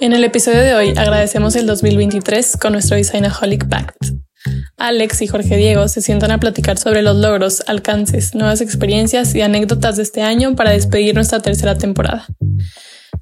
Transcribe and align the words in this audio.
En 0.00 0.12
el 0.12 0.22
episodio 0.22 0.60
de 0.60 0.74
hoy 0.74 0.94
agradecemos 0.96 1.56
el 1.56 1.66
2023 1.66 2.56
con 2.56 2.72
nuestro 2.72 2.96
Designaholic 2.96 3.68
Pact. 3.68 3.96
Alex 4.76 5.22
y 5.22 5.26
Jorge 5.26 5.56
Diego 5.56 5.88
se 5.88 6.02
sientan 6.02 6.30
a 6.30 6.38
platicar 6.38 6.78
sobre 6.78 7.02
los 7.02 7.16
logros, 7.16 7.64
alcances, 7.66 8.36
nuevas 8.36 8.60
experiencias 8.60 9.34
y 9.34 9.40
anécdotas 9.40 9.96
de 9.96 10.04
este 10.04 10.22
año 10.22 10.54
para 10.54 10.70
despedir 10.70 11.16
nuestra 11.16 11.40
tercera 11.40 11.78
temporada. 11.78 12.26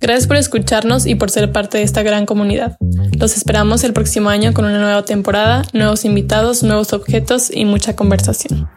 Gracias 0.01 0.27
por 0.27 0.37
escucharnos 0.37 1.07
y 1.07 1.15
por 1.15 1.31
ser 1.31 1.51
parte 1.51 1.79
de 1.79 1.85
esta 1.85 2.03
gran 2.03 2.27
comunidad. 2.27 2.77
Los 3.19 3.39
esperamos 3.39 3.83
el 3.83 3.95
próximo 3.95 4.29
año 4.29 4.53
con 4.53 4.67
una 4.67 4.79
nueva 4.79 5.03
temporada, 5.03 5.65
nuevos 5.73 6.05
invitados, 6.05 6.63
nuevos 6.63 6.93
objetos 6.93 7.51
y 7.51 7.65
mucha 7.65 7.97
conversación. 7.97 8.69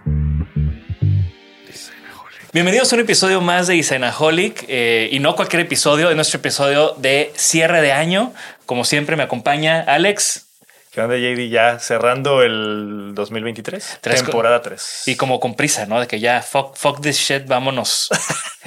Bienvenidos 2.51 2.91
a 2.91 2.95
un 2.95 3.01
episodio 3.01 3.41
más 3.41 3.67
de 3.67 3.75
Designaholic 3.75 4.65
eh, 4.67 5.07
y 5.11 5.19
no 5.19 5.35
cualquier 5.35 5.61
episodio, 5.61 6.09
de 6.09 6.15
nuestro 6.15 6.39
episodio 6.39 6.95
de 6.97 7.31
cierre 7.35 7.79
de 7.79 7.91
año. 7.91 8.33
Como 8.65 8.85
siempre 8.85 9.15
me 9.15 9.21
acompaña 9.21 9.81
Alex. 9.81 10.47
¿Qué 10.89 10.99
onda, 10.99 11.15
JD? 11.15 11.49
Ya 11.51 11.77
cerrando 11.77 12.41
el 12.41 13.11
2023, 13.13 13.99
Tres 14.01 14.23
temporada 14.23 14.63
3. 14.63 15.03
Y 15.05 15.15
como 15.15 15.39
con 15.39 15.53
prisa, 15.53 15.85
¿no? 15.85 15.99
De 15.99 16.07
que 16.07 16.19
ya 16.19 16.41
fuck, 16.41 16.75
fuck 16.75 17.01
this 17.01 17.17
shit, 17.19 17.45
vámonos. 17.45 18.09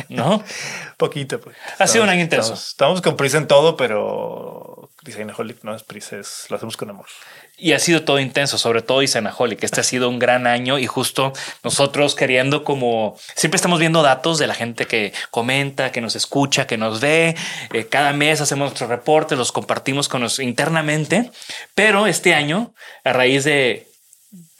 ¿No? 0.08 0.44
Poquito, 0.96 1.40
pues. 1.40 1.56
Ha 1.80 1.88
sido 1.88 2.04
un 2.04 2.10
año 2.10 2.20
intenso. 2.20 2.54
Estamos, 2.54 2.68
estamos 2.68 3.02
con 3.02 3.16
prisa 3.16 3.38
en 3.38 3.48
todo, 3.48 3.76
pero 3.76 4.71
Designaholic 5.02 5.64
no 5.64 5.74
es 5.74 5.82
prisa, 5.82 6.16
lo 6.48 6.56
hacemos 6.56 6.76
con 6.76 6.90
amor. 6.90 7.06
Y 7.58 7.72
ha 7.72 7.78
sido 7.80 8.02
todo 8.02 8.20
intenso, 8.20 8.56
sobre 8.56 8.82
todo 8.82 9.00
Designaholic. 9.00 9.62
Este 9.64 9.80
ha 9.80 9.84
sido 9.84 10.08
un 10.08 10.18
gran 10.18 10.46
año 10.46 10.78
y 10.78 10.86
justo 10.86 11.32
nosotros 11.64 12.14
queriendo 12.14 12.62
como 12.62 13.16
siempre 13.34 13.56
estamos 13.56 13.80
viendo 13.80 14.02
datos 14.02 14.38
de 14.38 14.46
la 14.46 14.54
gente 14.54 14.86
que 14.86 15.12
comenta, 15.30 15.90
que 15.90 16.00
nos 16.00 16.14
escucha, 16.14 16.66
que 16.66 16.78
nos 16.78 17.00
ve. 17.00 17.34
Eh, 17.72 17.86
cada 17.86 18.12
mes 18.12 18.40
hacemos 18.40 18.70
nuestros 18.70 18.90
reportes, 18.90 19.36
los 19.36 19.50
compartimos 19.50 20.08
con 20.08 20.22
nos 20.22 20.38
internamente. 20.38 21.30
Pero 21.74 22.06
este 22.06 22.34
año, 22.34 22.72
a 23.02 23.12
raíz 23.12 23.42
de 23.42 23.88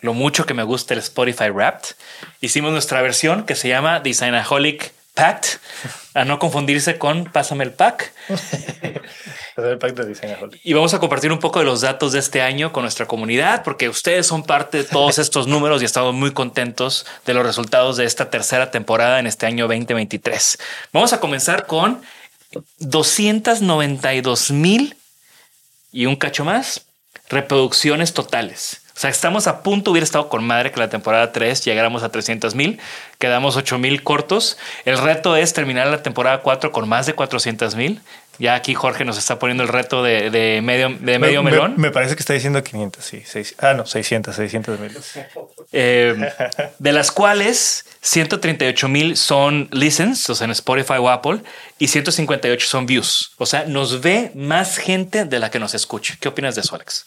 lo 0.00 0.12
mucho 0.12 0.44
que 0.44 0.54
me 0.54 0.64
gusta 0.64 0.94
el 0.94 1.00
Spotify 1.00 1.50
Wrapped, 1.50 1.94
hicimos 2.41 2.72
nuestra 2.72 3.00
versión 3.00 3.44
que 3.44 3.54
se 3.54 3.69
llama 3.69 4.00
Designaholic 4.00 4.92
Pact, 5.14 5.58
a 6.14 6.24
no 6.24 6.38
confundirse 6.38 6.96
con 6.96 7.24
Pásame 7.24 7.64
el 7.64 7.72
Pack. 7.72 8.12
el 9.56 9.78
pack 9.78 9.94
de. 9.94 10.58
Y 10.64 10.72
vamos 10.72 10.94
a 10.94 11.00
compartir 11.00 11.30
un 11.32 11.38
poco 11.38 11.58
de 11.58 11.66
los 11.66 11.82
datos 11.82 12.12
de 12.12 12.18
este 12.18 12.40
año 12.40 12.72
con 12.72 12.82
nuestra 12.82 13.06
comunidad, 13.06 13.62
porque 13.62 13.90
ustedes 13.90 14.26
son 14.26 14.42
parte 14.42 14.78
de 14.78 14.84
todos 14.84 15.18
estos 15.20 15.46
números 15.46 15.82
y 15.82 15.84
estamos 15.84 16.14
muy 16.14 16.32
contentos 16.32 17.06
de 17.26 17.34
los 17.34 17.44
resultados 17.44 17.98
de 17.98 18.06
esta 18.06 18.30
tercera 18.30 18.70
temporada 18.70 19.18
en 19.18 19.26
este 19.26 19.44
año 19.44 19.68
2023. 19.68 20.58
Vamos 20.92 21.12
a 21.12 21.20
comenzar 21.20 21.66
con 21.66 22.00
292 22.78 24.50
mil 24.50 24.96
y 25.90 26.06
un 26.06 26.16
cacho 26.16 26.44
más 26.44 26.86
reproducciones 27.28 28.14
totales. 28.14 28.81
O 28.94 29.00
sea, 29.03 29.10
estamos 29.10 29.47
a 29.47 29.62
punto, 29.62 29.91
hubiera 29.91 30.04
estado 30.04 30.28
con 30.28 30.44
madre 30.44 30.70
que 30.70 30.78
la 30.78 30.88
temporada 30.88 31.32
3 31.32 31.64
llegáramos 31.64 32.03
a 32.03 32.10
300 32.10 32.54
mil, 32.54 32.78
quedamos 33.19 33.56
8 33.56 33.78
mil 33.78 34.03
cortos. 34.03 34.58
El 34.84 34.98
reto 34.98 35.34
es 35.36 35.54
terminar 35.54 35.86
la 35.86 36.03
temporada 36.03 36.42
4 36.42 36.72
con 36.72 36.88
más 36.88 37.06
de 37.06 37.14
400 37.14 37.75
mil. 37.75 38.02
Ya 38.38 38.54
aquí 38.54 38.75
Jorge 38.75 39.04
nos 39.04 39.19
está 39.19 39.38
poniendo 39.38 39.62
el 39.62 39.69
reto 39.69 40.02
de, 40.02 40.31
de 40.31 40.60
medio, 40.62 40.88
de 40.88 41.19
medio 41.19 41.42
me, 41.42 41.50
melón. 41.50 41.72
Me, 41.76 41.88
me, 41.88 41.91
parece 41.91 42.16
que 42.16 42.20
está 42.20 42.32
diciendo 42.32 42.62
500, 42.62 43.04
sí. 43.04 43.22
Seis, 43.26 43.54
ah, 43.58 43.75
no, 43.75 43.86
600, 43.86 44.34
600 44.34 44.81
mil. 44.81 44.97
Eh, 45.72 46.31
de 46.78 46.92
las 46.92 47.12
cuales 47.12 47.84
138 48.00 48.88
mil 48.88 49.16
son 49.16 49.69
listens, 49.70 50.28
o 50.31 50.34
sea, 50.34 50.47
en 50.47 50.50
Spotify 50.52 50.94
o 50.98 51.10
Apple, 51.10 51.41
y 51.78 51.88
158 51.88 52.66
son 52.66 52.86
views. 52.86 53.32
O 53.36 53.47
sea, 53.47 53.64
nos 53.64 54.00
ve 54.00 54.32
más 54.34 54.78
gente 54.78 55.25
de 55.25 55.38
la 55.38 55.50
que 55.50 55.58
nos 55.58 55.75
escucha. 55.75 56.16
¿Qué 56.19 56.28
opinas 56.28 56.54
de 56.54 56.62
eso, 56.62 56.75
Alex? 56.75 57.04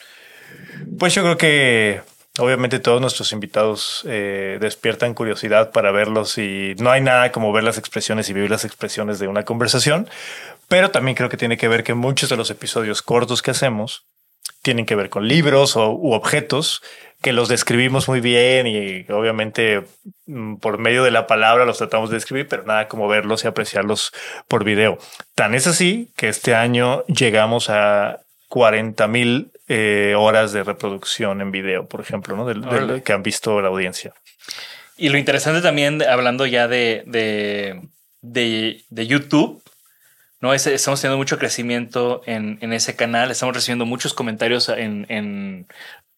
Pues 0.97 1.13
yo 1.13 1.24
creo 1.24 1.38
que 1.38 2.02
obviamente 2.40 2.80
todos 2.80 3.02
nuestros 3.02 3.31
invitados 3.31 4.03
eh, 4.08 4.58
despiertan 4.59 5.13
curiosidad 5.13 5.72
para 5.72 5.91
verlos 5.91 6.38
y 6.38 6.75
no 6.80 6.91
hay 6.91 7.02
nada 7.02 7.31
como 7.31 7.52
ver 7.52 7.63
las 7.63 7.78
expresiones 7.78 8.30
y 8.30 8.34
vivir 8.34 8.50
las 8.50 8.66
expresiones 8.66 9.19
de 9.19 9.28
una 9.28 9.44
conversación, 9.44 10.09
pero 10.68 10.91
también 10.91 11.16
creo 11.16 11.30
que 11.30 11.38
tiene 11.38 11.58
que 11.58 11.68
ver 11.68 11.84
que 11.84 11.94
muchos 11.94 12.30
de 12.30 12.38
los 12.38 12.50
episodios 12.50 13.02
cortos 13.02 13.41
que 13.41 13.52
hacemos 13.52 14.06
tienen 14.62 14.86
que 14.86 14.95
ver 14.95 15.10
con 15.10 15.27
libros 15.27 15.75
o, 15.75 15.92
u 15.92 16.13
objetos 16.13 16.81
que 17.21 17.33
los 17.33 17.50
describimos 17.50 18.07
muy 18.07 18.19
bien 18.19 18.68
y 18.68 19.06
obviamente 19.12 19.83
mm, 20.25 20.56
por 20.57 20.78
medio 20.78 21.04
de 21.04 21.12
la 21.12 21.28
palabra 21.28 21.66
los 21.66 21.78
tratamos 21.78 22.10
de 22.10 22.18
describir, 22.18 22.48
pero 22.48 22.63
nada 22.63 22.88
como 22.88 23.07
verlos 23.07 23.44
y 23.44 23.48
apreciarlos 23.48 24.12
por 24.48 24.63
video. 24.63 24.98
Tan 25.33 25.56
es 25.56 25.68
así 25.68 26.12
que 26.18 26.30
este 26.30 26.54
año 26.54 27.04
llegamos 27.06 27.69
a 27.69 28.19
40 28.50 29.07
mil 29.07 29.51
eh, 29.67 30.13
horas 30.17 30.53
de 30.53 30.63
reproducción 30.63 31.41
en 31.41 31.51
video, 31.51 31.88
por 31.88 32.01
ejemplo, 32.01 32.35
¿no? 32.35 32.45
Del, 32.45 32.62
del, 32.62 33.03
que 33.03 33.13
han 33.13 33.23
visto 33.23 33.62
la 33.62 33.69
audiencia. 33.69 34.13
Y 34.97 35.09
lo 35.09 35.17
interesante 35.17 35.62
también, 35.62 36.01
hablando 36.03 36.45
ya 36.45 36.67
de, 36.67 37.03
de, 37.07 37.81
de, 38.21 38.83
de 38.89 39.07
YouTube, 39.07 39.62
¿no? 40.39 40.53
Es, 40.53 40.67
estamos 40.67 41.01
teniendo 41.01 41.17
mucho 41.17 41.39
crecimiento 41.39 42.21
en, 42.25 42.57
en, 42.62 42.73
ese 42.73 42.95
canal, 42.95 43.31
estamos 43.31 43.56
recibiendo 43.56 43.85
muchos 43.85 44.13
comentarios 44.13 44.69
en, 44.69 45.06
en 45.09 45.68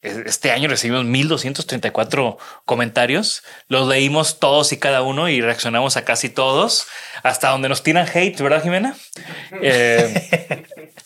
este 0.02 0.52
año 0.52 0.70
recibimos 0.70 1.06
1234 1.06 2.38
comentarios. 2.66 3.44
Los 3.68 3.88
leímos 3.88 4.40
todos 4.40 4.72
y 4.72 4.78
cada 4.78 5.02
uno 5.02 5.28
y 5.28 5.42
reaccionamos 5.42 5.98
a 5.98 6.06
casi 6.06 6.30
todos, 6.30 6.88
hasta 7.24 7.50
donde 7.50 7.70
nos 7.70 7.84
tiran 7.84 8.08
hate, 8.08 8.40
¿verdad, 8.40 8.64
Jimena? 8.64 8.96
Eh, 9.62 10.94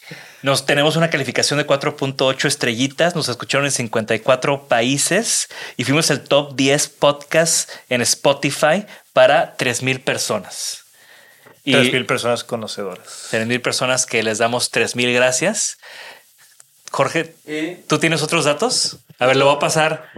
Nos 0.43 0.65
tenemos 0.65 0.95
una 0.95 1.09
calificación 1.09 1.59
de 1.59 1.67
4.8 1.67 2.45
estrellitas, 2.45 3.15
nos 3.15 3.29
escucharon 3.29 3.65
en 3.65 3.71
54 3.71 4.67
países 4.67 5.49
y 5.77 5.83
fuimos 5.83 6.09
el 6.09 6.21
top 6.21 6.55
10 6.55 6.89
podcast 6.89 7.69
en 7.89 8.01
Spotify 8.01 8.85
para 9.13 9.55
3000 9.55 10.01
personas. 10.01 10.85
Y 11.63 11.73
3000 11.73 12.05
personas 12.07 12.43
conocedoras. 12.43 13.27
3000 13.29 13.61
personas 13.61 14.05
que 14.07 14.23
les 14.23 14.39
damos 14.39 14.71
3000 14.71 15.13
gracias. 15.13 15.77
Jorge, 16.89 17.35
¿tú 17.87 17.99
tienes 17.99 18.23
otros 18.23 18.45
datos? 18.45 18.97
A 19.19 19.27
ver, 19.27 19.35
lo 19.35 19.45
voy 19.45 19.55
a 19.55 19.59
pasar. 19.59 20.09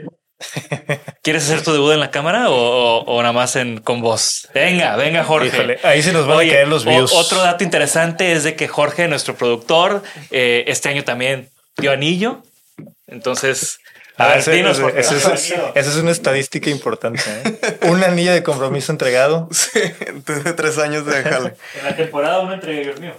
¿Quieres 1.22 1.46
hacer 1.46 1.64
tu 1.64 1.74
debut 1.74 1.94
en 1.94 2.00
la 2.00 2.12
cámara 2.12 2.46
o, 2.50 3.22
nada 3.22 3.34
más 3.34 3.56
en, 3.56 3.80
con 3.80 4.02
voz? 4.02 4.48
Venga, 4.54 4.96
venga, 4.96 5.24
Jorge. 5.24 5.80
ahí 5.84 6.04
se 6.04 6.14
nos 6.14 6.28
van 6.28 6.46
a 6.46 6.50
caer 6.50 6.68
los 6.68 6.86
views. 6.86 7.12
otro 7.14 7.42
dato 7.42 7.64
interesante 7.64 8.34
es 8.34 8.44
de 8.44 8.56
que 8.56 8.68
Jorge, 8.68 9.08
nuestro 9.08 9.36
productor, 9.36 10.04
eh, 10.32 10.66
este 10.68 10.90
año 10.90 11.04
también 11.04 11.50
dio 11.78 11.92
anillo. 11.92 12.44
Entonces, 13.08 13.80
a, 14.18 14.28
ver, 14.28 14.46
dinos, 14.46 14.80
esa 14.96 15.34
es, 15.34 15.96
una 15.96 16.12
estadística 16.12 16.70
importante. 16.70 17.24
¿eh? 17.28 17.80
Un 17.88 18.04
anillo 18.04 18.32
de 18.32 18.44
compromiso 18.44 18.92
entregado. 18.92 19.50
Sí, 19.74 19.80
de 19.80 20.54
tres 20.54 20.78
años 20.78 21.06
de 21.06 21.24
dejarle. 21.24 21.56
en 21.80 21.86
la 21.86 21.96
temporada 21.96 22.40
uno 22.40 22.54
entregué, 22.54 22.82
Dios 22.82 23.00
mío. 23.00 23.16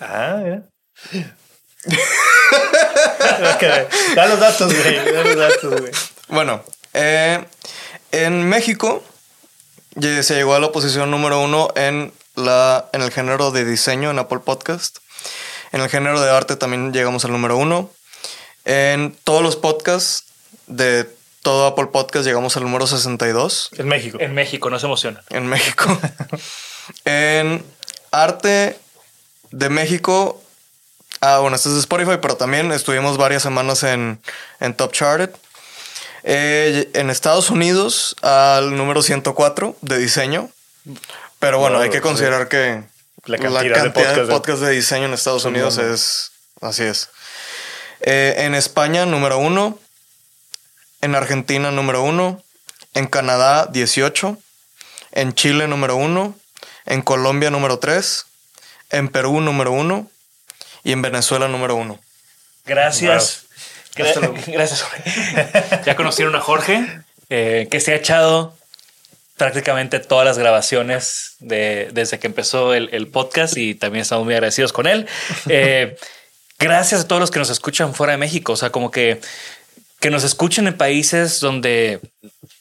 Ah, 0.00 0.40
mira. 0.42 0.62
da 4.14 4.26
los 4.26 4.40
datos, 4.40 4.72
güey. 4.72 5.12
Da 5.12 5.24
los 5.24 5.36
datos, 5.36 5.80
güey. 5.80 5.92
Bueno, 6.32 6.64
eh, 6.94 7.44
en 8.10 8.48
México 8.48 9.04
se 10.00 10.34
llegó 10.34 10.54
a 10.54 10.60
la 10.60 10.72
posición 10.72 11.10
número 11.10 11.38
uno 11.40 11.68
en, 11.76 12.10
la, 12.36 12.88
en 12.94 13.02
el 13.02 13.10
género 13.10 13.50
de 13.50 13.66
diseño 13.66 14.10
en 14.10 14.18
Apple 14.18 14.38
Podcast. 14.38 15.00
En 15.72 15.82
el 15.82 15.90
género 15.90 16.22
de 16.22 16.30
arte 16.30 16.56
también 16.56 16.94
llegamos 16.94 17.26
al 17.26 17.32
número 17.32 17.58
uno. 17.58 17.90
En 18.64 19.14
todos 19.24 19.42
los 19.42 19.56
podcasts 19.56 20.24
de 20.68 21.06
todo 21.42 21.66
Apple 21.66 21.88
Podcast 21.92 22.24
llegamos 22.24 22.56
al 22.56 22.62
número 22.62 22.86
62. 22.86 23.68
En 23.76 23.88
México. 23.88 24.16
En 24.18 24.32
México, 24.32 24.70
no 24.70 24.78
se 24.78 24.86
emociona. 24.86 25.22
En 25.28 25.46
México. 25.46 26.00
en 27.04 27.62
arte 28.10 28.78
de 29.50 29.68
México 29.68 30.42
Ah, 31.24 31.38
bueno, 31.38 31.54
esto 31.54 31.68
es 31.68 31.76
de 31.76 31.80
Spotify, 31.82 32.18
pero 32.20 32.36
también 32.36 32.72
estuvimos 32.72 33.16
varias 33.16 33.44
semanas 33.44 33.84
en, 33.84 34.20
Top 34.76 34.92
Charted. 34.92 35.30
Eh, 36.24 36.90
en 36.94 37.10
Estados 37.10 37.50
Unidos, 37.50 38.16
al 38.22 38.76
número 38.76 39.02
104 39.02 39.76
de 39.80 39.98
diseño. 39.98 40.50
Pero 41.38 41.58
bueno, 41.58 41.78
hay 41.78 41.90
que 41.90 42.00
considerar 42.00 42.48
que 42.48 42.82
la 43.24 43.38
cantidad, 43.38 43.84
de 43.84 43.90
podcasts 44.26 44.60
de... 44.60 44.70
diseño 44.70 45.06
en 45.06 45.14
Estados 45.14 45.44
Unidos 45.44 45.78
es. 45.78 46.32
Así 46.60 46.84
es. 46.84 47.08
Eh, 48.00 48.34
en 48.38 48.54
España, 48.54 49.06
número 49.06 49.38
uno. 49.38 49.78
En 51.00 51.14
Argentina, 51.14 51.70
número 51.70 52.02
uno. 52.02 52.42
En 52.94 53.06
Canadá, 53.06 53.66
18. 53.66 54.38
En 55.12 55.34
Chile, 55.34 55.66
número 55.66 55.96
uno. 55.96 56.36
En 56.86 57.02
Colombia, 57.02 57.50
número 57.50 57.78
3. 57.78 58.26
En 58.90 59.08
Perú, 59.08 59.40
número 59.40 59.72
uno 59.72 60.08
y 60.84 60.92
en 60.92 61.02
Venezuela 61.02 61.48
número 61.48 61.76
uno. 61.76 61.98
Gracias. 62.64 63.46
Gracias. 64.46 64.86
ya 65.84 65.96
conocieron 65.96 66.34
a 66.34 66.40
Jorge, 66.40 66.86
eh, 67.30 67.68
que 67.70 67.80
se 67.80 67.92
ha 67.92 67.96
echado 67.96 68.56
prácticamente 69.36 69.98
todas 69.98 70.24
las 70.24 70.38
grabaciones 70.38 71.36
de, 71.40 71.88
desde 71.92 72.18
que 72.18 72.26
empezó 72.26 72.74
el, 72.74 73.08
podcast 73.08 73.56
y 73.56 73.74
también 73.74 74.02
estamos 74.02 74.24
muy 74.24 74.34
agradecidos 74.34 74.72
con 74.72 74.86
él. 74.86 75.06
Eh, 75.48 75.96
gracias 76.58 77.00
a 77.00 77.08
todos 77.08 77.20
los 77.20 77.30
que 77.30 77.40
nos 77.40 77.50
escuchan 77.50 77.94
fuera 77.94 78.12
de 78.12 78.18
México. 78.18 78.52
O 78.52 78.56
sea, 78.56 78.70
como 78.70 78.90
que, 78.90 79.20
que 80.00 80.10
nos 80.10 80.24
escuchen 80.24 80.68
en 80.68 80.76
países 80.76 81.40
donde 81.40 82.00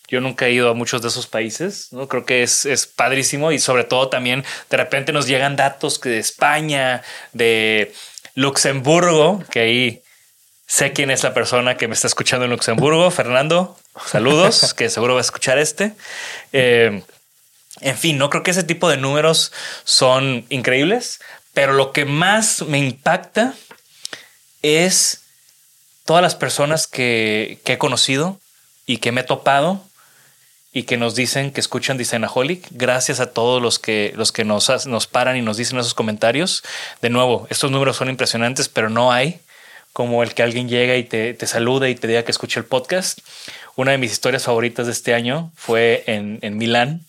yo 0.07 0.19
nunca 0.19 0.48
he 0.48 0.51
ido 0.51 0.69
a 0.69 0.74
muchos 0.74 1.01
de 1.01 1.07
esos 1.10 1.27
países, 1.27 1.89
¿no? 1.92 2.07
Creo 2.07 2.25
que 2.25 2.44
es, 2.44 2.66
es 2.66 2.88
padrísimo 2.88 3.51
y 3.51 3.60
sobre 3.60 3.84
todo 3.84 4.10
también 4.10 4.44
de 4.69 4.77
repente 4.77 5.13
nos 5.13 5.27
llegan 5.27 5.56
datos 5.56 6.01
de 6.01 6.18
España, 6.18 7.04
de 7.31 7.94
Luxemburgo, 8.36 9.44
que 9.51 9.60
ahí 9.60 10.01
sé 10.72 10.94
quién 10.94 11.12
es 11.12 11.22
la 11.22 11.34
persona 11.34 11.76
que 11.76 11.90
me 11.90 11.96
está 11.96 12.08
escuchando 12.08 12.46
en 12.46 12.52
Luxemburgo. 12.52 13.12
Fernando, 13.12 13.78
saludos, 14.06 14.74
que 14.78 14.90
seguro 14.90 15.16
va 15.16 15.20
a 15.20 15.22
escuchar 15.22 15.58
este. 15.58 15.94
Eh, 16.54 17.04
en 17.82 17.98
fin, 17.98 18.18
no 18.18 18.30
creo 18.30 18.42
que 18.42 18.52
ese 18.52 18.64
tipo 18.64 18.90
de 18.90 18.96
números 18.96 19.52
son 19.84 20.46
increíbles, 20.48 21.20
pero 21.54 21.74
lo 21.74 21.92
que 21.92 22.06
más 22.06 22.62
me 22.62 22.80
impacta 22.80 23.54
es 24.62 25.24
todas 26.06 26.24
las 26.24 26.36
personas 26.36 26.88
que, 26.88 27.60
que 27.66 27.74
he 27.74 27.78
conocido 27.78 28.40
y 28.86 29.00
que 29.00 29.12
me 29.12 29.22
he 29.22 29.26
topado 29.26 29.84
y 30.72 30.84
que 30.84 30.96
nos 30.96 31.16
dicen 31.16 31.52
que 31.52 31.60
escuchan 31.60 31.98
Designaholic. 31.98 32.66
Gracias 32.72 33.20
a 33.20 33.34
todos 33.34 33.62
los 33.62 33.78
que, 33.78 34.14
los 34.16 34.32
que 34.32 34.46
nos, 34.46 34.88
nos 34.88 35.06
paran 35.06 35.36
y 35.36 35.42
nos 35.42 35.58
dicen 35.58 35.80
esos 35.80 35.94
comentarios. 35.94 36.64
De 37.02 37.10
nuevo, 37.10 37.46
estos 37.50 37.72
números 37.72 37.98
son 37.98 38.08
impresionantes, 38.08 38.70
pero 38.70 38.90
no 38.90 39.12
hay 39.12 39.42
como 39.94 40.24
el 40.24 40.34
que 40.34 40.44
alguien 40.44 40.70
llega 40.70 40.96
y 40.96 41.04
te, 41.04 41.34
te 41.34 41.48
saluda 41.48 41.90
y 41.90 41.96
te 41.96 42.08
diga 42.08 42.24
que 42.24 42.32
escuche 42.32 42.60
el 42.60 42.66
podcast. 42.66 43.20
Una 43.76 43.92
de 43.92 43.98
mis 43.98 44.12
historias 44.12 44.44
favoritas 44.44 44.86
de 44.86 44.92
este 44.92 45.14
año 45.14 45.52
fue 45.56 46.04
en, 46.08 46.40
en 46.42 46.58
Milán, 46.58 47.02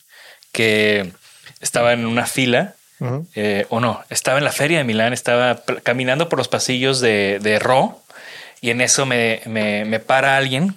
que 0.53 1.13
estaba 1.61 1.93
en 1.93 2.07
una 2.07 2.27
fila, 2.27 2.75
eh, 3.35 3.67
o 3.69 3.81
no, 3.81 4.05
estaba 4.11 4.39
en 4.39 4.45
la 4.45 4.53
feria 4.53 4.79
de 4.79 4.85
Milán, 4.85 5.13
estaba 5.13 5.63
caminando 5.83 6.29
por 6.29 6.39
los 6.39 6.47
pasillos 6.47 7.01
de, 7.01 7.41
de 7.43 7.59
Ro, 7.59 8.01
y 8.61 8.71
en 8.71 8.81
eso 8.81 9.07
me, 9.07 9.41
me, 9.47 9.85
me 9.85 9.99
para 9.99 10.37
alguien 10.37 10.77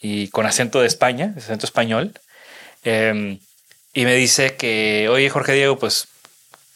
y 0.00 0.28
con 0.28 0.46
acento 0.46 0.80
de 0.80 0.88
España, 0.88 1.32
acento 1.36 1.64
español. 1.64 2.12
Em, 2.82 3.38
y 3.92 4.04
me 4.04 4.14
dice 4.14 4.56
que, 4.56 5.08
oye, 5.08 5.30
Jorge 5.30 5.52
Diego, 5.52 5.78
pues 5.78 6.08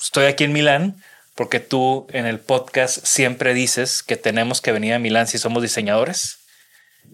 estoy 0.00 0.26
aquí 0.26 0.44
en 0.44 0.52
Milán 0.52 1.02
porque 1.34 1.60
tú 1.60 2.06
en 2.12 2.26
el 2.26 2.38
podcast 2.38 3.04
siempre 3.04 3.54
dices 3.54 4.02
que 4.02 4.16
tenemos 4.16 4.60
que 4.60 4.72
venir 4.72 4.94
a 4.94 4.98
Milán 4.98 5.26
si 5.26 5.38
somos 5.38 5.62
diseñadores. 5.62 6.38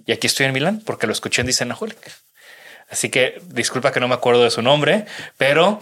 Y 0.06 0.12
aquí 0.12 0.26
estoy 0.26 0.46
en 0.46 0.52
Milán 0.52 0.82
porque 0.84 1.06
lo 1.06 1.12
escuché 1.12 1.40
en 1.40 1.46
Designaholic. 1.46 1.98
Así 2.88 3.08
que 3.08 3.40
disculpa 3.46 3.92
que 3.92 4.00
no 4.00 4.08
me 4.08 4.14
acuerdo 4.14 4.44
de 4.44 4.50
su 4.50 4.62
nombre, 4.62 5.06
pero 5.36 5.80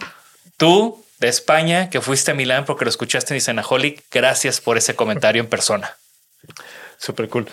tú 0.57 1.03
de 1.19 1.27
España 1.27 1.89
que 1.89 2.01
fuiste 2.01 2.31
a 2.31 2.33
Milán 2.33 2.65
porque 2.65 2.85
lo 2.85 2.89
escuchaste 2.89 3.33
en 3.33 3.37
Designaholic, 3.37 4.03
gracias 4.11 4.61
por 4.61 4.77
ese 4.77 4.95
comentario 4.95 5.41
en 5.41 5.49
persona. 5.49 5.97
Súper 6.97 7.27
cool. 7.29 7.49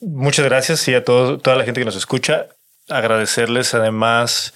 Muchas 0.00 0.44
gracias 0.44 0.86
y 0.88 0.94
a 0.94 1.04
toda 1.04 1.56
la 1.56 1.64
gente 1.64 1.80
que 1.80 1.84
nos 1.84 1.96
escucha. 1.96 2.46
Agradecerles 2.88 3.74
además 3.74 4.52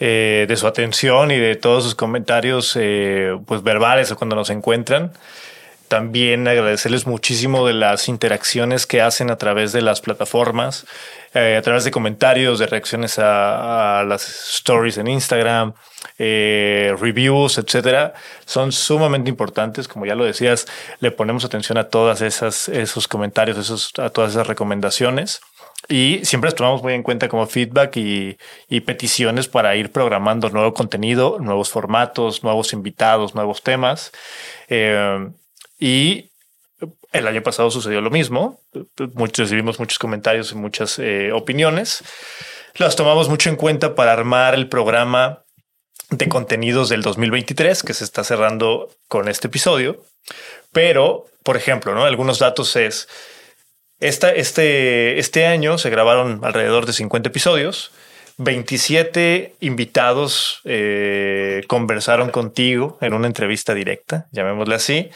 eh, 0.00 0.46
de 0.48 0.56
su 0.56 0.66
atención 0.66 1.30
y 1.30 1.38
de 1.38 1.56
todos 1.56 1.84
sus 1.84 1.94
comentarios 1.94 2.76
eh, 2.80 3.38
pues 3.46 3.62
verbales 3.62 4.12
cuando 4.14 4.34
nos 4.34 4.50
encuentran. 4.50 5.12
También 5.90 6.46
agradecerles 6.46 7.08
muchísimo 7.08 7.66
de 7.66 7.74
las 7.74 8.08
interacciones 8.08 8.86
que 8.86 9.02
hacen 9.02 9.28
a 9.28 9.38
través 9.38 9.72
de 9.72 9.82
las 9.82 10.00
plataformas, 10.00 10.86
eh, 11.34 11.56
a 11.58 11.62
través 11.62 11.82
de 11.82 11.90
comentarios, 11.90 12.60
de 12.60 12.68
reacciones 12.68 13.18
a, 13.18 14.04
las 14.06 14.54
stories 14.54 14.98
en 14.98 15.08
Instagram, 15.08 15.74
eh, 16.16 16.94
reviews, 16.96 17.58
etcétera. 17.58 18.14
Son 18.46 18.70
sumamente 18.70 19.30
importantes. 19.30 19.88
Como 19.88 20.06
ya 20.06 20.14
lo 20.14 20.22
decías, 20.24 20.68
le 21.00 21.10
ponemos 21.10 21.44
atención 21.44 21.76
a 21.76 21.88
todas 21.88 22.20
esas, 22.20 22.68
esos 22.68 23.08
comentarios, 23.08 23.58
esos, 23.58 23.92
a 23.98 24.10
todas 24.10 24.30
esas 24.30 24.46
recomendaciones. 24.46 25.40
Y 25.88 26.20
siempre 26.24 26.48
las 26.48 26.54
tomamos 26.54 26.82
muy 26.82 26.92
en 26.92 27.02
cuenta 27.02 27.28
como 27.28 27.46
feedback 27.46 27.96
y, 27.96 28.36
y, 28.68 28.80
peticiones 28.80 29.48
para 29.48 29.74
ir 29.76 29.90
programando 29.90 30.50
nuevo 30.50 30.74
contenido, 30.74 31.38
nuevos 31.40 31.70
formatos, 31.70 32.44
nuevos 32.44 32.72
invitados, 32.72 33.34
nuevos 33.34 33.62
temas. 33.62 34.12
Eh, 34.68 35.30
y 35.80 36.30
el 37.12 37.26
año 37.26 37.42
pasado 37.42 37.70
sucedió 37.70 38.00
lo 38.00 38.10
mismo. 38.10 38.60
Recibimos 39.36 39.78
muchos 39.78 39.98
comentarios 39.98 40.52
y 40.52 40.54
muchas 40.54 40.98
eh, 40.98 41.32
opiniones. 41.32 42.04
Las 42.76 42.94
tomamos 42.94 43.28
mucho 43.28 43.50
en 43.50 43.56
cuenta 43.56 43.94
para 43.94 44.12
armar 44.12 44.54
el 44.54 44.68
programa 44.68 45.42
de 46.10 46.28
contenidos 46.28 46.88
del 46.88 47.02
2023 47.02 47.82
que 47.82 47.94
se 47.94 48.04
está 48.04 48.22
cerrando 48.24 48.90
con 49.08 49.28
este 49.28 49.48
episodio. 49.48 50.04
Pero, 50.72 51.26
por 51.42 51.56
ejemplo, 51.56 51.94
¿no? 51.94 52.04
algunos 52.04 52.38
datos 52.38 52.76
es, 52.76 53.08
este, 54.00 55.18
este 55.18 55.46
año 55.46 55.78
se 55.78 55.90
grabaron 55.90 56.40
alrededor 56.42 56.86
de 56.86 56.92
50 56.92 57.28
episodios. 57.28 57.92
27 58.38 59.56
invitados 59.60 60.62
eh, 60.64 61.62
conversaron 61.66 62.30
contigo 62.30 62.96
en 63.02 63.12
una 63.12 63.26
entrevista 63.26 63.74
directa, 63.74 64.28
llamémosle 64.32 64.74
así 64.74 65.10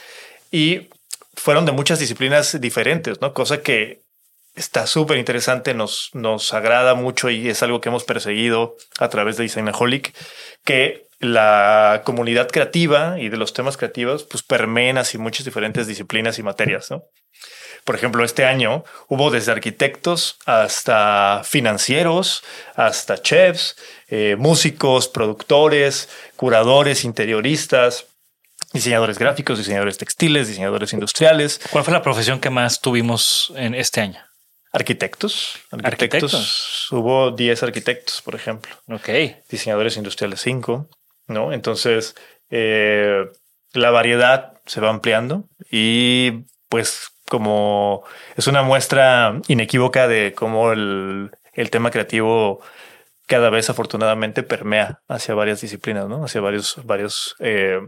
y 0.50 0.88
fueron 1.34 1.64
de 1.64 1.72
muchas 1.72 1.98
disciplinas 1.98 2.60
diferentes, 2.60 3.20
¿no? 3.20 3.32
Cosa 3.32 3.62
que 3.62 4.00
está 4.54 4.86
súper 4.86 5.18
interesante, 5.18 5.74
nos, 5.74 6.10
nos 6.12 6.52
agrada 6.54 6.94
mucho 6.94 7.30
y 7.30 7.48
es 7.48 7.62
algo 7.62 7.80
que 7.80 7.88
hemos 7.88 8.04
perseguido 8.04 8.76
a 8.98 9.08
través 9.08 9.36
de 9.36 9.44
Designaholic, 9.44 10.14
que 10.64 11.06
la 11.18 12.02
comunidad 12.04 12.48
creativa 12.50 13.18
y 13.18 13.30
de 13.30 13.36
los 13.36 13.52
temas 13.52 13.76
creativos, 13.76 14.24
pues 14.24 14.42
permeen 14.42 14.98
así 14.98 15.18
muchas 15.18 15.44
diferentes 15.44 15.86
disciplinas 15.86 16.38
y 16.38 16.42
materias, 16.42 16.90
¿no? 16.90 17.04
Por 17.84 17.94
ejemplo, 17.94 18.24
este 18.24 18.46
año 18.46 18.84
hubo 19.08 19.30
desde 19.30 19.52
arquitectos 19.52 20.38
hasta 20.46 21.42
financieros, 21.44 22.42
hasta 22.74 23.20
chefs, 23.20 23.76
eh, 24.08 24.36
músicos, 24.38 25.08
productores, 25.08 26.08
curadores, 26.36 27.04
interioristas, 27.04 28.06
diseñadores 28.72 29.18
gráficos, 29.18 29.58
diseñadores 29.58 29.98
textiles, 29.98 30.48
diseñadores 30.48 30.94
industriales. 30.94 31.60
¿Cuál 31.70 31.84
fue 31.84 31.92
la 31.92 32.02
profesión 32.02 32.40
que 32.40 32.48
más 32.50 32.80
tuvimos 32.80 33.52
en 33.56 33.74
este 33.74 34.00
año? 34.00 34.20
Arquitectos. 34.72 35.58
Arquitectos. 35.70 36.88
Hubo 36.90 37.30
10 37.30 37.62
arquitectos, 37.62 38.22
por 38.22 38.34
ejemplo. 38.34 38.74
Ok. 38.88 39.08
Diseñadores 39.48 39.96
industriales 39.96 40.40
5, 40.40 40.88
¿no? 41.28 41.52
Entonces, 41.52 42.16
eh, 42.50 43.26
la 43.72 43.90
variedad 43.90 44.54
se 44.66 44.80
va 44.80 44.90
ampliando 44.90 45.44
y 45.70 46.44
pues 46.68 47.13
como 47.28 48.04
es 48.36 48.46
una 48.46 48.62
muestra 48.62 49.40
inequívoca 49.48 50.08
de 50.08 50.34
cómo 50.34 50.72
el, 50.72 51.30
el 51.52 51.70
tema 51.70 51.90
creativo 51.90 52.60
cada 53.26 53.50
vez 53.50 53.70
afortunadamente 53.70 54.42
permea 54.42 55.00
hacia 55.08 55.34
varias 55.34 55.60
disciplinas, 55.60 56.08
¿no? 56.08 56.24
Hacia 56.24 56.40
varios, 56.40 56.76
varios 56.84 57.36
eh, 57.38 57.80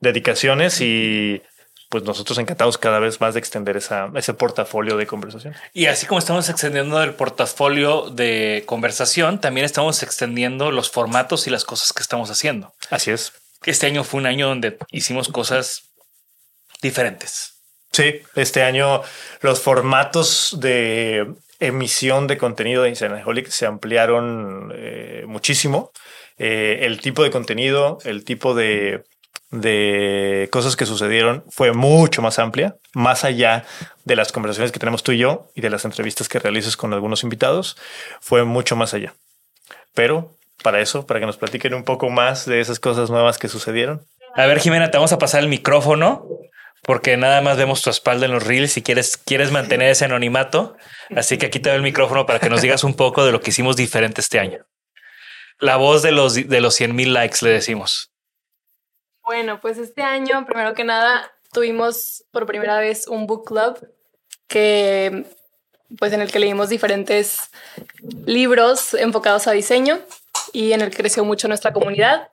dedicaciones 0.00 0.80
y 0.80 1.42
pues 1.88 2.02
nosotros 2.02 2.38
encantados 2.38 2.78
cada 2.78 2.98
vez 2.98 3.20
más 3.20 3.34
de 3.34 3.40
extender 3.40 3.76
esa, 3.76 4.10
ese 4.16 4.34
portafolio 4.34 4.96
de 4.96 5.06
conversación. 5.06 5.54
Y 5.72 5.86
así 5.86 6.06
como 6.06 6.18
estamos 6.18 6.48
extendiendo 6.48 7.00
el 7.02 7.14
portafolio 7.14 8.10
de 8.10 8.64
conversación, 8.66 9.40
también 9.40 9.64
estamos 9.64 10.02
extendiendo 10.02 10.72
los 10.72 10.90
formatos 10.90 11.46
y 11.46 11.50
las 11.50 11.64
cosas 11.64 11.92
que 11.92 12.02
estamos 12.02 12.30
haciendo. 12.30 12.74
Así 12.90 13.12
es. 13.12 13.32
Este 13.64 13.86
año 13.86 14.02
fue 14.02 14.20
un 14.20 14.26
año 14.26 14.48
donde 14.48 14.78
hicimos 14.90 15.28
cosas 15.28 15.84
diferentes. 16.82 17.55
Sí, 17.96 18.20
este 18.34 18.62
año 18.62 19.00
los 19.40 19.62
formatos 19.62 20.54
de 20.60 21.32
emisión 21.60 22.26
de 22.26 22.36
contenido 22.36 22.82
de 22.82 22.90
Insanaholic 22.90 23.48
se 23.48 23.64
ampliaron 23.64 24.70
eh, 24.76 25.24
muchísimo. 25.26 25.92
Eh, 26.36 26.80
el 26.82 27.00
tipo 27.00 27.22
de 27.22 27.30
contenido, 27.30 27.96
el 28.04 28.22
tipo 28.26 28.54
de, 28.54 29.04
de 29.50 30.46
cosas 30.52 30.76
que 30.76 30.84
sucedieron 30.84 31.42
fue 31.48 31.72
mucho 31.72 32.20
más 32.20 32.38
amplia, 32.38 32.76
más 32.92 33.24
allá 33.24 33.64
de 34.04 34.14
las 34.14 34.30
conversaciones 34.30 34.72
que 34.72 34.78
tenemos 34.78 35.02
tú 35.02 35.12
y 35.12 35.18
yo 35.18 35.48
y 35.54 35.62
de 35.62 35.70
las 35.70 35.86
entrevistas 35.86 36.28
que 36.28 36.38
realizas 36.38 36.76
con 36.76 36.92
algunos 36.92 37.22
invitados, 37.22 37.78
fue 38.20 38.44
mucho 38.44 38.76
más 38.76 38.92
allá. 38.92 39.14
Pero 39.94 40.34
para 40.62 40.82
eso, 40.82 41.06
para 41.06 41.18
que 41.18 41.24
nos 41.24 41.38
platiquen 41.38 41.72
un 41.72 41.84
poco 41.84 42.10
más 42.10 42.44
de 42.44 42.60
esas 42.60 42.78
cosas 42.78 43.08
nuevas 43.08 43.38
que 43.38 43.48
sucedieron. 43.48 44.02
A 44.34 44.44
ver, 44.44 44.60
Jimena, 44.60 44.90
te 44.90 44.98
vamos 44.98 45.14
a 45.14 45.18
pasar 45.18 45.42
el 45.42 45.48
micrófono 45.48 46.26
porque 46.82 47.16
nada 47.16 47.40
más 47.40 47.56
vemos 47.56 47.82
tu 47.82 47.90
espalda 47.90 48.26
en 48.26 48.32
los 48.32 48.44
reels 48.44 48.76
y 48.76 48.82
quieres, 48.82 49.16
quieres 49.16 49.50
mantener 49.50 49.90
ese 49.90 50.04
anonimato. 50.04 50.76
Así 51.14 51.36
que 51.38 51.46
aquí 51.46 51.58
te 51.58 51.68
doy 51.68 51.76
el 51.76 51.82
micrófono 51.82 52.26
para 52.26 52.38
que 52.38 52.48
nos 52.48 52.62
digas 52.62 52.84
un 52.84 52.94
poco 52.94 53.24
de 53.24 53.32
lo 53.32 53.40
que 53.40 53.50
hicimos 53.50 53.76
diferente 53.76 54.20
este 54.20 54.38
año. 54.38 54.66
La 55.58 55.76
voz 55.76 56.02
de 56.02 56.12
los, 56.12 56.34
de 56.34 56.60
los 56.60 56.74
100 56.74 56.94
mil 56.94 57.12
likes, 57.14 57.38
le 57.42 57.50
decimos. 57.50 58.12
Bueno, 59.22 59.60
pues 59.60 59.78
este 59.78 60.02
año, 60.02 60.46
primero 60.46 60.74
que 60.74 60.84
nada, 60.84 61.32
tuvimos 61.52 62.24
por 62.30 62.46
primera 62.46 62.78
vez 62.78 63.08
un 63.08 63.26
book 63.26 63.46
club 63.46 63.88
que, 64.46 65.26
pues 65.98 66.12
en 66.12 66.20
el 66.20 66.30
que 66.30 66.38
leímos 66.38 66.68
diferentes 66.68 67.50
libros 68.26 68.94
enfocados 68.94 69.48
a 69.48 69.52
diseño 69.52 69.98
y 70.52 70.72
en 70.72 70.82
el 70.82 70.90
que 70.90 70.98
creció 70.98 71.24
mucho 71.24 71.48
nuestra 71.48 71.72
comunidad. 71.72 72.28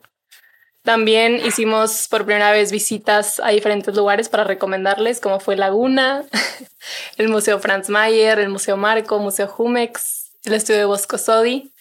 También 0.84 1.40
hicimos 1.46 2.10
por 2.10 2.25
primera 2.25 2.52
vez 2.52 2.72
visitas 2.72 3.40
a 3.40 3.50
diferentes 3.50 3.96
lugares 3.96 4.28
para 4.28 4.44
recomendarles, 4.44 5.22
como 5.22 5.40
fue 5.40 5.56
Laguna, 5.56 6.25
el 7.18 7.30
Museo 7.30 7.60
Franz 7.60 7.88
Mayer, 7.90 8.38
el 8.40 8.50
Museo 8.50 8.75
Marco, 8.75 9.18
Museo 9.20 9.48
Jumex, 9.48 10.32
el 10.44 10.54
estudio 10.54 10.80
de 10.80 10.86
Bosco 10.86 11.18
Sodi 11.18 11.74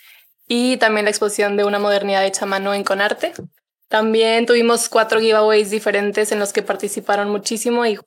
y 0.47 0.77
también 0.77 1.07
la 1.07 1.11
exposición 1.11 1.57
de 1.57 1.65
una 1.65 1.81
modernidad 1.81 2.25
hecha 2.25 2.45
a 2.45 2.49
mano 2.49 2.75
en 2.75 2.85
Conarte. 2.85 3.33
También 3.89 4.47
tuvimos 4.47 4.89
cuatro 4.89 5.19
giveaways 5.19 5.71
diferentes 5.71 6.31
en 6.31 6.39
los 6.39 6.53
que 6.53 6.63
participaron 6.63 7.29
muchísimo 7.29 7.85
y 7.85 7.99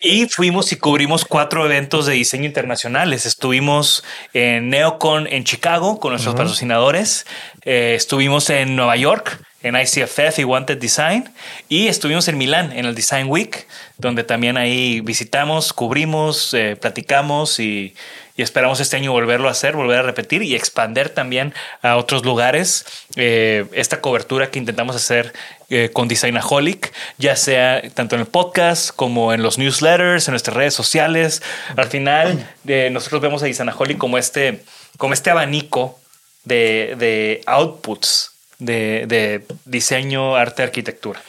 y 0.00 0.26
fuimos 0.26 0.72
y 0.72 0.76
cubrimos 0.76 1.24
cuatro 1.24 1.64
eventos 1.64 2.06
de 2.06 2.14
diseño 2.14 2.44
internacionales. 2.44 3.26
Estuvimos 3.26 4.04
en 4.32 4.70
Neocon 4.70 5.26
en 5.26 5.44
Chicago 5.44 5.98
con 5.98 6.12
nuestros 6.12 6.34
patrocinadores. 6.34 7.26
Eh, 7.64 7.94
estuvimos 7.96 8.48
en 8.50 8.76
Nueva 8.76 8.96
York 8.96 9.40
en 9.62 9.76
ICFF 9.76 10.38
y 10.38 10.44
Wanted 10.44 10.78
Design. 10.78 11.32
Y 11.68 11.88
estuvimos 11.88 12.28
en 12.28 12.38
Milán 12.38 12.72
en 12.72 12.84
el 12.84 12.94
Design 12.94 13.28
Week, 13.28 13.66
donde 13.96 14.24
también 14.24 14.56
ahí 14.56 15.00
visitamos, 15.00 15.72
cubrimos, 15.72 16.54
eh, 16.54 16.76
platicamos 16.76 17.58
y, 17.58 17.94
esperamos 18.36 18.78
este 18.78 18.94
año 18.96 19.10
volverlo 19.10 19.48
a 19.48 19.50
hacer, 19.50 19.74
volver 19.74 19.98
a 19.98 20.02
repetir 20.02 20.42
y 20.44 20.54
expander 20.54 21.10
también 21.10 21.52
a 21.82 21.96
otros 21.96 22.24
lugares 22.24 22.86
eh, 23.16 23.66
esta 23.72 24.00
cobertura 24.00 24.48
que 24.52 24.60
intentamos 24.60 24.94
hacer 24.94 25.32
eh, 25.70 25.90
con 25.92 26.06
Designaholic, 26.06 26.92
ya 27.18 27.34
sea 27.34 27.82
tanto 27.94 28.14
en 28.14 28.20
el 28.20 28.28
podcast 28.28 28.94
como 28.94 29.32
en 29.32 29.42
los 29.42 29.58
newsletters, 29.58 30.28
en 30.28 30.32
nuestras 30.32 30.56
redes 30.56 30.72
sociales. 30.72 31.42
Al 31.76 31.88
final, 31.88 32.48
eh, 32.68 32.90
nosotros 32.92 33.20
vemos 33.20 33.42
a 33.42 33.46
Designaholic 33.46 33.98
como 33.98 34.18
este, 34.18 34.62
como 34.98 35.14
este 35.14 35.30
abanico 35.30 35.98
de, 36.44 36.94
de 36.96 37.40
outputs 37.44 38.37
de, 38.58 39.44
diseño, 39.64 40.36
arte, 40.36 40.62
arquitectura. 40.62 41.20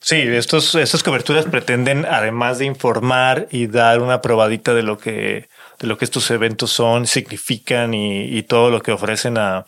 Sí, 0.00 0.16
estos, 0.16 0.74
estas 0.74 1.02
coberturas 1.02 1.46
pretenden, 1.46 2.04
además 2.04 2.58
de 2.58 2.66
informar 2.66 3.46
y 3.50 3.68
dar 3.68 4.00
una 4.00 4.20
probadita 4.20 4.74
de 4.74 4.82
lo 4.82 4.98
que 4.98 5.48
de 5.80 5.88
lo 5.88 5.98
que 5.98 6.04
estos 6.04 6.30
eventos 6.30 6.70
son, 6.70 7.06
significan 7.06 7.94
y, 7.94 8.42
todo 8.42 8.70
lo 8.70 8.80
que 8.80 8.92
ofrecen 8.92 9.38
a, 9.38 9.66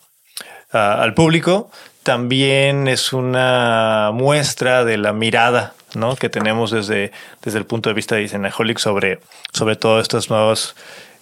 al 0.70 1.14
público. 1.14 1.70
También 2.02 2.88
es 2.88 3.12
una 3.12 4.10
muestra 4.12 4.84
de 4.84 4.96
la 4.96 5.12
mirada 5.12 5.74
¿no? 5.94 6.16
que 6.16 6.28
tenemos 6.28 6.70
desde, 6.70 7.12
desde 7.42 7.58
el 7.58 7.66
punto 7.66 7.90
de 7.90 7.94
vista 7.94 8.14
de 8.14 8.22
Isenaholic 8.22 8.78
sobre, 8.78 9.18
sobre 9.52 9.76
todas 9.76 10.02
estas 10.02 10.30
nuevas 10.30 10.76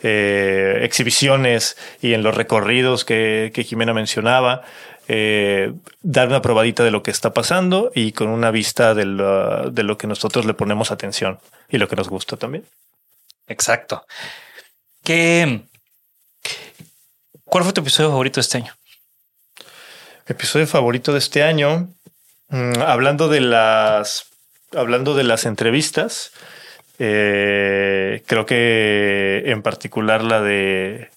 eh, 0.06 0.80
exhibiciones 0.82 1.78
y 2.02 2.12
en 2.12 2.22
los 2.22 2.36
recorridos 2.36 3.04
que, 3.04 3.50
que 3.54 3.64
Jimena 3.64 3.94
mencionaba. 3.94 4.62
Eh, 5.08 5.72
dar 6.02 6.28
una 6.28 6.40
probadita 6.40 6.82
de 6.82 6.90
lo 6.90 7.02
que 7.02 7.10
está 7.10 7.34
pasando 7.34 7.90
y 7.94 8.12
con 8.12 8.28
una 8.28 8.50
vista 8.50 8.94
de 8.94 9.04
lo, 9.04 9.70
de 9.70 9.82
lo 9.82 9.98
que 9.98 10.06
nosotros 10.06 10.46
le 10.46 10.54
ponemos 10.54 10.90
atención 10.90 11.40
y 11.68 11.78
lo 11.78 11.88
que 11.88 11.96
nos 11.96 12.08
gusta 12.08 12.36
también. 12.36 12.64
Exacto. 13.46 14.06
¿Qué, 15.02 15.62
¿Cuál 17.44 17.64
fue 17.64 17.72
tu 17.72 17.82
episodio 17.82 18.10
favorito 18.10 18.36
de 18.36 18.42
este 18.42 18.58
año? 18.58 18.74
Episodio 20.26 20.66
favorito 20.66 21.12
de 21.12 21.18
este 21.18 21.42
año. 21.42 21.88
Mm, 22.48 22.82
hablando 22.84 23.28
de 23.28 23.40
las. 23.40 24.26
Hablando 24.74 25.14
de 25.14 25.24
las 25.24 25.44
entrevistas. 25.44 26.32
Eh, 26.98 28.22
creo 28.26 28.46
que 28.46 29.42
en 29.46 29.62
particular 29.62 30.22
la 30.22 30.40
de 30.40 31.10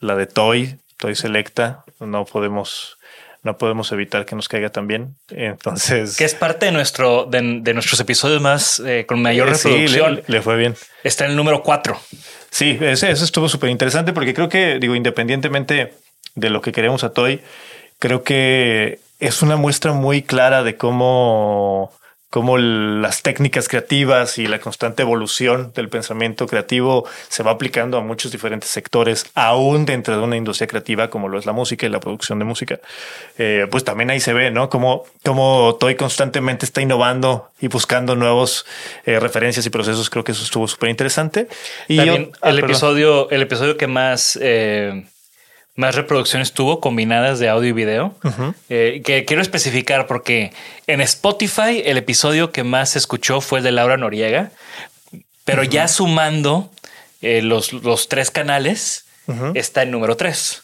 la 0.00 0.16
de 0.16 0.26
Toy, 0.26 0.78
Toy 0.96 1.14
Selecta, 1.14 1.84
no 2.00 2.24
podemos 2.24 2.98
no 3.42 3.56
podemos 3.56 3.92
evitar 3.92 4.26
que 4.26 4.34
nos 4.34 4.48
caiga 4.48 4.70
también. 4.70 5.14
Entonces. 5.30 6.16
Que 6.16 6.24
es 6.24 6.34
parte 6.34 6.66
de 6.66 6.72
nuestro, 6.72 7.24
de, 7.24 7.40
nuestros 7.72 8.00
episodios 8.00 8.42
más 8.42 8.80
eh, 8.80 9.06
con 9.06 9.22
mayor 9.22 9.48
reproducción. 9.48 10.22
le, 10.26 10.42
fue 10.42 10.56
bien. 10.56 10.74
Está 11.04 11.24
en 11.24 11.30
el 11.30 11.36
número 11.36 11.62
4. 11.62 11.98
Sí, 12.50 12.78
ese, 12.80 13.10
eso 13.10 13.24
estuvo 13.24 13.48
súper 13.48 13.70
interesante 13.70 14.12
porque 14.12 14.34
creo 14.34 14.48
que, 14.48 14.78
digo, 14.78 14.94
independientemente 14.94 15.94
de 16.34 16.50
lo 16.50 16.60
que 16.60 16.72
queremos 16.72 17.04
a 17.04 17.12
Toy, 17.12 17.40
creo 17.98 18.22
que 18.22 18.98
es 19.20 19.42
una 19.42 19.56
muestra 19.56 19.92
muy 19.92 20.22
clara 20.22 20.62
de 20.62 20.76
cómo 20.76 21.92
cómo 22.30 22.58
las 22.58 23.22
técnicas 23.22 23.68
creativas 23.68 24.38
y 24.38 24.46
la 24.46 24.60
constante 24.60 25.02
evolución 25.02 25.72
del 25.74 25.88
pensamiento 25.88 26.46
creativo 26.46 27.06
se 27.28 27.42
va 27.42 27.52
aplicando 27.52 27.96
a 27.96 28.02
muchos 28.02 28.32
diferentes 28.32 28.68
sectores, 28.68 29.26
aún 29.34 29.86
dentro 29.86 30.16
de 30.16 30.22
una 30.22 30.36
industria 30.36 30.66
creativa 30.66 31.08
como 31.08 31.28
lo 31.28 31.38
es 31.38 31.46
la 31.46 31.52
música 31.52 31.86
y 31.86 31.88
la 31.88 32.00
producción 32.00 32.38
de 32.38 32.44
música. 32.44 32.80
Eh, 33.38 33.66
pues 33.70 33.84
también 33.84 34.10
ahí 34.10 34.20
se 34.20 34.34
ve, 34.34 34.50
¿no? 34.50 34.68
Como, 34.68 35.04
como 35.24 35.76
Toy 35.80 35.94
constantemente 35.94 36.66
está 36.66 36.82
innovando 36.82 37.50
y 37.60 37.68
buscando 37.68 38.14
nuevos 38.14 38.66
eh, 39.06 39.18
referencias 39.18 39.64
y 39.64 39.70
procesos. 39.70 40.10
Creo 40.10 40.24
que 40.24 40.32
eso 40.32 40.44
estuvo 40.44 40.68
súper 40.68 40.90
interesante. 40.90 41.48
Y 41.88 41.96
también 41.96 42.30
ah, 42.42 42.50
el 42.50 42.58
episodio, 42.58 43.30
el 43.30 43.42
episodio 43.42 43.76
que 43.76 43.86
más 43.86 44.38
eh, 44.40 45.04
más 45.78 45.94
reproducciones 45.94 46.52
tuvo 46.52 46.80
combinadas 46.80 47.38
de 47.38 47.48
audio 47.48 47.68
y 47.68 47.72
video. 47.72 48.12
Eh, 48.68 49.00
que 49.04 49.24
quiero 49.24 49.40
especificar 49.40 50.08
porque 50.08 50.52
en 50.88 51.00
Spotify 51.00 51.82
el 51.84 51.96
episodio 51.98 52.50
que 52.50 52.64
más 52.64 52.90
se 52.90 52.98
escuchó 52.98 53.40
fue 53.40 53.60
el 53.60 53.64
de 53.64 53.70
Laura 53.70 53.96
Noriega, 53.96 54.50
pero 55.44 55.62
ya 55.62 55.86
sumando 55.86 56.68
eh, 57.22 57.42
los, 57.42 57.72
los, 57.72 58.08
tres 58.08 58.32
canales 58.32 59.06
está 59.54 59.82
el 59.82 59.92
número 59.92 60.16
tres. 60.16 60.62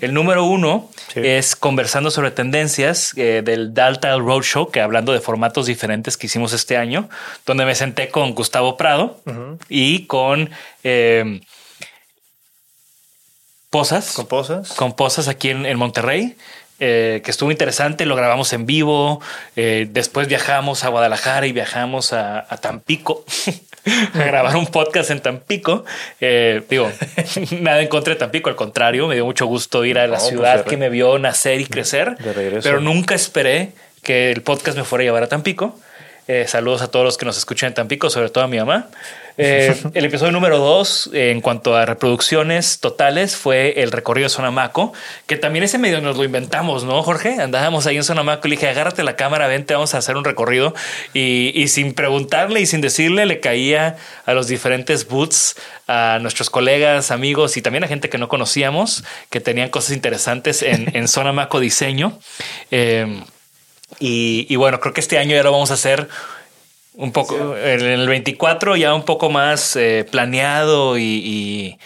El 0.00 0.14
número 0.14 0.44
uno 0.44 0.88
Sí. 1.12 1.20
es 1.24 1.56
conversando 1.56 2.10
sobre 2.10 2.30
tendencias 2.30 3.12
eh, 3.16 3.42
del 3.44 3.74
Daltal 3.74 4.20
Roadshow, 4.20 4.70
que 4.70 4.80
hablando 4.80 5.12
de 5.12 5.20
formatos 5.20 5.66
diferentes 5.66 6.16
que 6.16 6.26
hicimos 6.26 6.52
este 6.52 6.76
año, 6.76 7.08
donde 7.46 7.64
me 7.64 7.74
senté 7.74 8.08
con 8.10 8.34
Gustavo 8.34 8.76
Prado 8.76 9.20
y 9.68 10.06
con 10.06 10.50
eh, 10.84 11.40
Posas. 13.72 14.12
Con 14.12 14.26
posas. 14.26 14.74
con 14.74 14.92
Posas 14.92 15.28
aquí 15.28 15.48
en, 15.48 15.64
en 15.64 15.78
Monterrey, 15.78 16.36
eh, 16.78 17.22
que 17.24 17.30
estuvo 17.30 17.50
interesante, 17.50 18.04
lo 18.04 18.14
grabamos 18.16 18.52
en 18.52 18.66
vivo, 18.66 19.22
eh, 19.56 19.86
después 19.88 20.28
viajamos 20.28 20.84
a 20.84 20.88
Guadalajara 20.88 21.46
y 21.46 21.52
viajamos 21.52 22.12
a, 22.12 22.40
a 22.40 22.56
Tampico 22.58 23.24
a 24.14 24.18
grabar 24.24 24.56
un 24.56 24.66
podcast 24.66 25.10
en 25.10 25.20
Tampico. 25.20 25.86
Eh, 26.20 26.62
digo, 26.68 26.92
nada 27.62 27.80
en 27.80 27.88
contra 27.88 28.12
de 28.12 28.20
Tampico, 28.20 28.50
al 28.50 28.56
contrario, 28.56 29.08
me 29.08 29.14
dio 29.14 29.24
mucho 29.24 29.46
gusto 29.46 29.86
ir 29.86 29.98
a 29.98 30.02
la 30.06 30.18
No, 30.18 30.18
pues, 30.18 30.28
ciudad 30.28 30.64
que 30.66 30.76
me 30.76 30.90
vio 30.90 31.18
nacer 31.18 31.58
y 31.62 31.64
crecer, 31.64 32.18
de 32.18 32.32
regreso. 32.34 32.68
pero 32.68 32.80
nunca 32.80 33.14
esperé 33.14 33.72
que 34.02 34.32
el 34.32 34.42
podcast 34.42 34.76
me 34.76 34.84
fuera 34.84 35.02
a 35.02 35.06
llevar 35.06 35.22
a 35.22 35.28
Tampico. 35.28 35.78
Eh, 36.28 36.46
saludos 36.46 36.82
a 36.82 36.90
todos 36.90 37.04
los 37.04 37.18
que 37.18 37.26
nos 37.26 37.36
escuchan 37.36 37.68
en 37.68 37.74
Tampico, 37.74 38.08
sobre 38.08 38.28
todo 38.30 38.44
a 38.44 38.48
mi 38.48 38.58
mamá. 38.58 38.88
Eh, 39.38 39.74
el 39.94 40.04
episodio 40.04 40.30
número 40.32 40.58
dos, 40.58 41.10
eh, 41.12 41.30
en 41.30 41.40
cuanto 41.40 41.74
a 41.74 41.84
reproducciones 41.84 42.80
totales, 42.80 43.34
fue 43.34 43.82
el 43.82 43.90
recorrido 43.90 44.26
de 44.26 44.30
Sonamaco, 44.30 44.92
que 45.26 45.36
también 45.36 45.64
ese 45.64 45.78
medio 45.78 46.00
nos 46.00 46.16
lo 46.16 46.24
inventamos, 46.24 46.84
¿no, 46.84 47.02
Jorge? 47.02 47.40
Andábamos 47.40 47.86
ahí 47.86 47.96
en 47.96 48.04
Sonamaco 48.04 48.46
y 48.46 48.50
le 48.50 48.56
dije, 48.56 48.68
agárrate 48.68 49.02
la 49.02 49.16
cámara, 49.16 49.46
vente, 49.48 49.74
vamos 49.74 49.94
a 49.94 49.98
hacer 49.98 50.16
un 50.16 50.24
recorrido. 50.24 50.74
Y, 51.12 51.52
y 51.54 51.68
sin 51.68 51.94
preguntarle 51.94 52.60
y 52.60 52.66
sin 52.66 52.80
decirle, 52.80 53.26
le 53.26 53.40
caía 53.40 53.96
a 54.26 54.34
los 54.34 54.46
diferentes 54.46 55.08
booths, 55.08 55.56
a 55.88 56.18
nuestros 56.20 56.50
colegas, 56.50 57.10
amigos 57.10 57.56
y 57.56 57.62
también 57.62 57.84
a 57.84 57.88
gente 57.88 58.08
que 58.08 58.18
no 58.18 58.28
conocíamos, 58.28 59.04
que 59.30 59.40
tenían 59.40 59.70
cosas 59.70 59.92
interesantes 59.96 60.62
en, 60.62 60.94
en 60.94 61.08
Sonamaco 61.12 61.58
Diseño. 61.58 62.18
Eh, 62.70 63.22
y, 64.02 64.46
y 64.52 64.56
bueno, 64.56 64.80
creo 64.80 64.92
que 64.92 65.00
este 65.00 65.18
año 65.18 65.34
ya 65.36 65.42
lo 65.42 65.52
vamos 65.52 65.70
a 65.70 65.74
hacer 65.74 66.08
un 66.94 67.12
poco, 67.12 67.56
en 67.56 67.80
el 67.80 68.06
24 68.08 68.76
ya 68.76 68.92
un 68.94 69.04
poco 69.04 69.30
más 69.30 69.76
eh, 69.76 70.04
planeado 70.10 70.98
y, 70.98 71.02
y- 71.04 71.78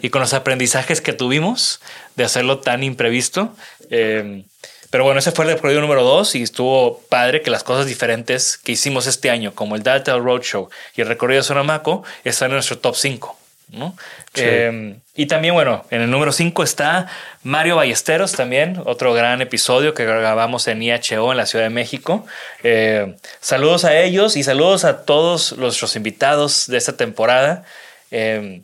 y 0.00 0.08
con 0.10 0.20
los 0.20 0.32
aprendizajes 0.34 1.00
que 1.00 1.12
tuvimos 1.12 1.80
de 2.16 2.24
hacerlo 2.24 2.58
tan 2.60 2.82
imprevisto. 2.82 3.54
Eh, 3.90 4.44
pero 4.90 5.04
bueno, 5.04 5.18
ese 5.18 5.32
fue 5.32 5.44
el 5.46 5.52
recorrido 5.52 5.80
número 5.80 6.02
dos 6.04 6.34
y 6.34 6.42
estuvo 6.42 7.00
padre 7.08 7.42
que 7.42 7.50
las 7.50 7.64
cosas 7.64 7.86
diferentes 7.86 8.56
que 8.58 8.72
hicimos 8.72 9.06
este 9.06 9.28
año, 9.30 9.52
como 9.54 9.76
el 9.76 9.82
Data 9.82 10.16
Roadshow 10.16 10.68
y 10.96 11.00
el 11.00 11.08
recorrido 11.08 11.40
de 11.40 11.44
Sonamaco, 11.48 12.04
están 12.24 12.50
en 12.50 12.54
nuestro 12.54 12.78
top 12.78 12.94
5. 12.96 13.36
¿No? 13.68 13.96
Eh, 14.34 14.96
y 15.16 15.26
también, 15.26 15.54
bueno, 15.54 15.84
en 15.90 16.02
el 16.02 16.10
número 16.10 16.32
5 16.32 16.64
está 16.64 17.06
Mario 17.44 17.76
Ballesteros, 17.76 18.32
también 18.32 18.82
otro 18.84 19.14
gran 19.14 19.40
episodio 19.40 19.94
que 19.94 20.04
grabamos 20.04 20.66
en 20.66 20.82
IHO 20.82 21.30
en 21.30 21.36
la 21.36 21.46
Ciudad 21.46 21.64
de 21.64 21.70
México. 21.70 22.26
Eh, 22.64 23.14
saludos 23.40 23.84
a 23.84 23.96
ellos 23.96 24.36
y 24.36 24.42
saludos 24.42 24.84
a 24.84 25.04
todos 25.04 25.56
nuestros 25.56 25.94
invitados 25.94 26.66
de 26.66 26.78
esta 26.78 26.96
temporada. 26.96 27.64
Eh, 28.10 28.62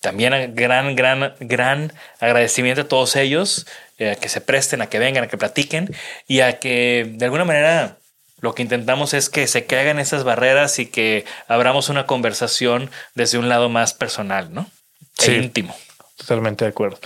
también 0.00 0.54
gran, 0.54 0.94
gran, 0.94 1.34
gran 1.40 1.92
agradecimiento 2.20 2.82
a 2.82 2.88
todos 2.88 3.16
ellos, 3.16 3.66
eh, 3.98 4.10
a 4.10 4.14
que 4.16 4.28
se 4.28 4.42
presten, 4.42 4.82
a 4.82 4.88
que 4.88 4.98
vengan, 4.98 5.24
a 5.24 5.28
que 5.28 5.38
platiquen 5.38 5.94
y 6.28 6.40
a 6.40 6.58
que 6.58 7.06
de 7.14 7.24
alguna 7.24 7.44
manera 7.44 7.96
lo 8.42 8.54
que 8.54 8.62
intentamos 8.62 9.14
es 9.14 9.30
que 9.30 9.46
se 9.46 9.64
caigan 9.64 9.98
esas 9.98 10.24
barreras 10.24 10.78
y 10.78 10.86
que 10.86 11.24
abramos 11.48 11.88
una 11.88 12.06
conversación 12.06 12.90
desde 13.14 13.38
un 13.38 13.48
lado 13.48 13.70
más 13.70 13.94
personal, 13.94 14.52
¿no? 14.52 14.62
E 15.18 15.22
Sí. 15.24 15.32
íntimo. 15.32 15.74
Totalmente 16.16 16.64
de 16.66 16.70
acuerdo. 16.70 16.98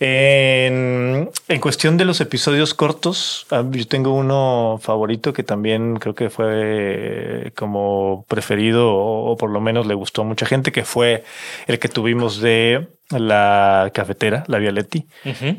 En, 0.00 1.28
en 1.48 1.60
cuestión 1.60 1.96
de 1.96 2.04
los 2.04 2.20
episodios 2.20 2.72
cortos, 2.72 3.46
ah, 3.50 3.64
yo 3.68 3.86
tengo 3.88 4.14
uno 4.14 4.78
favorito 4.80 5.32
que 5.32 5.42
también 5.42 5.96
creo 5.96 6.14
que 6.14 6.30
fue 6.30 6.46
eh, 6.54 7.50
como 7.56 8.24
preferido 8.28 8.94
o, 8.94 9.32
o 9.32 9.36
por 9.36 9.50
lo 9.50 9.60
menos 9.60 9.86
le 9.86 9.94
gustó 9.94 10.22
a 10.22 10.24
mucha 10.24 10.46
gente, 10.46 10.70
que 10.70 10.84
fue 10.84 11.24
el 11.66 11.80
que 11.80 11.88
tuvimos 11.88 12.40
de 12.40 12.86
la 13.10 13.90
cafetera, 13.92 14.44
la 14.48 14.58
Violetti, 14.58 15.06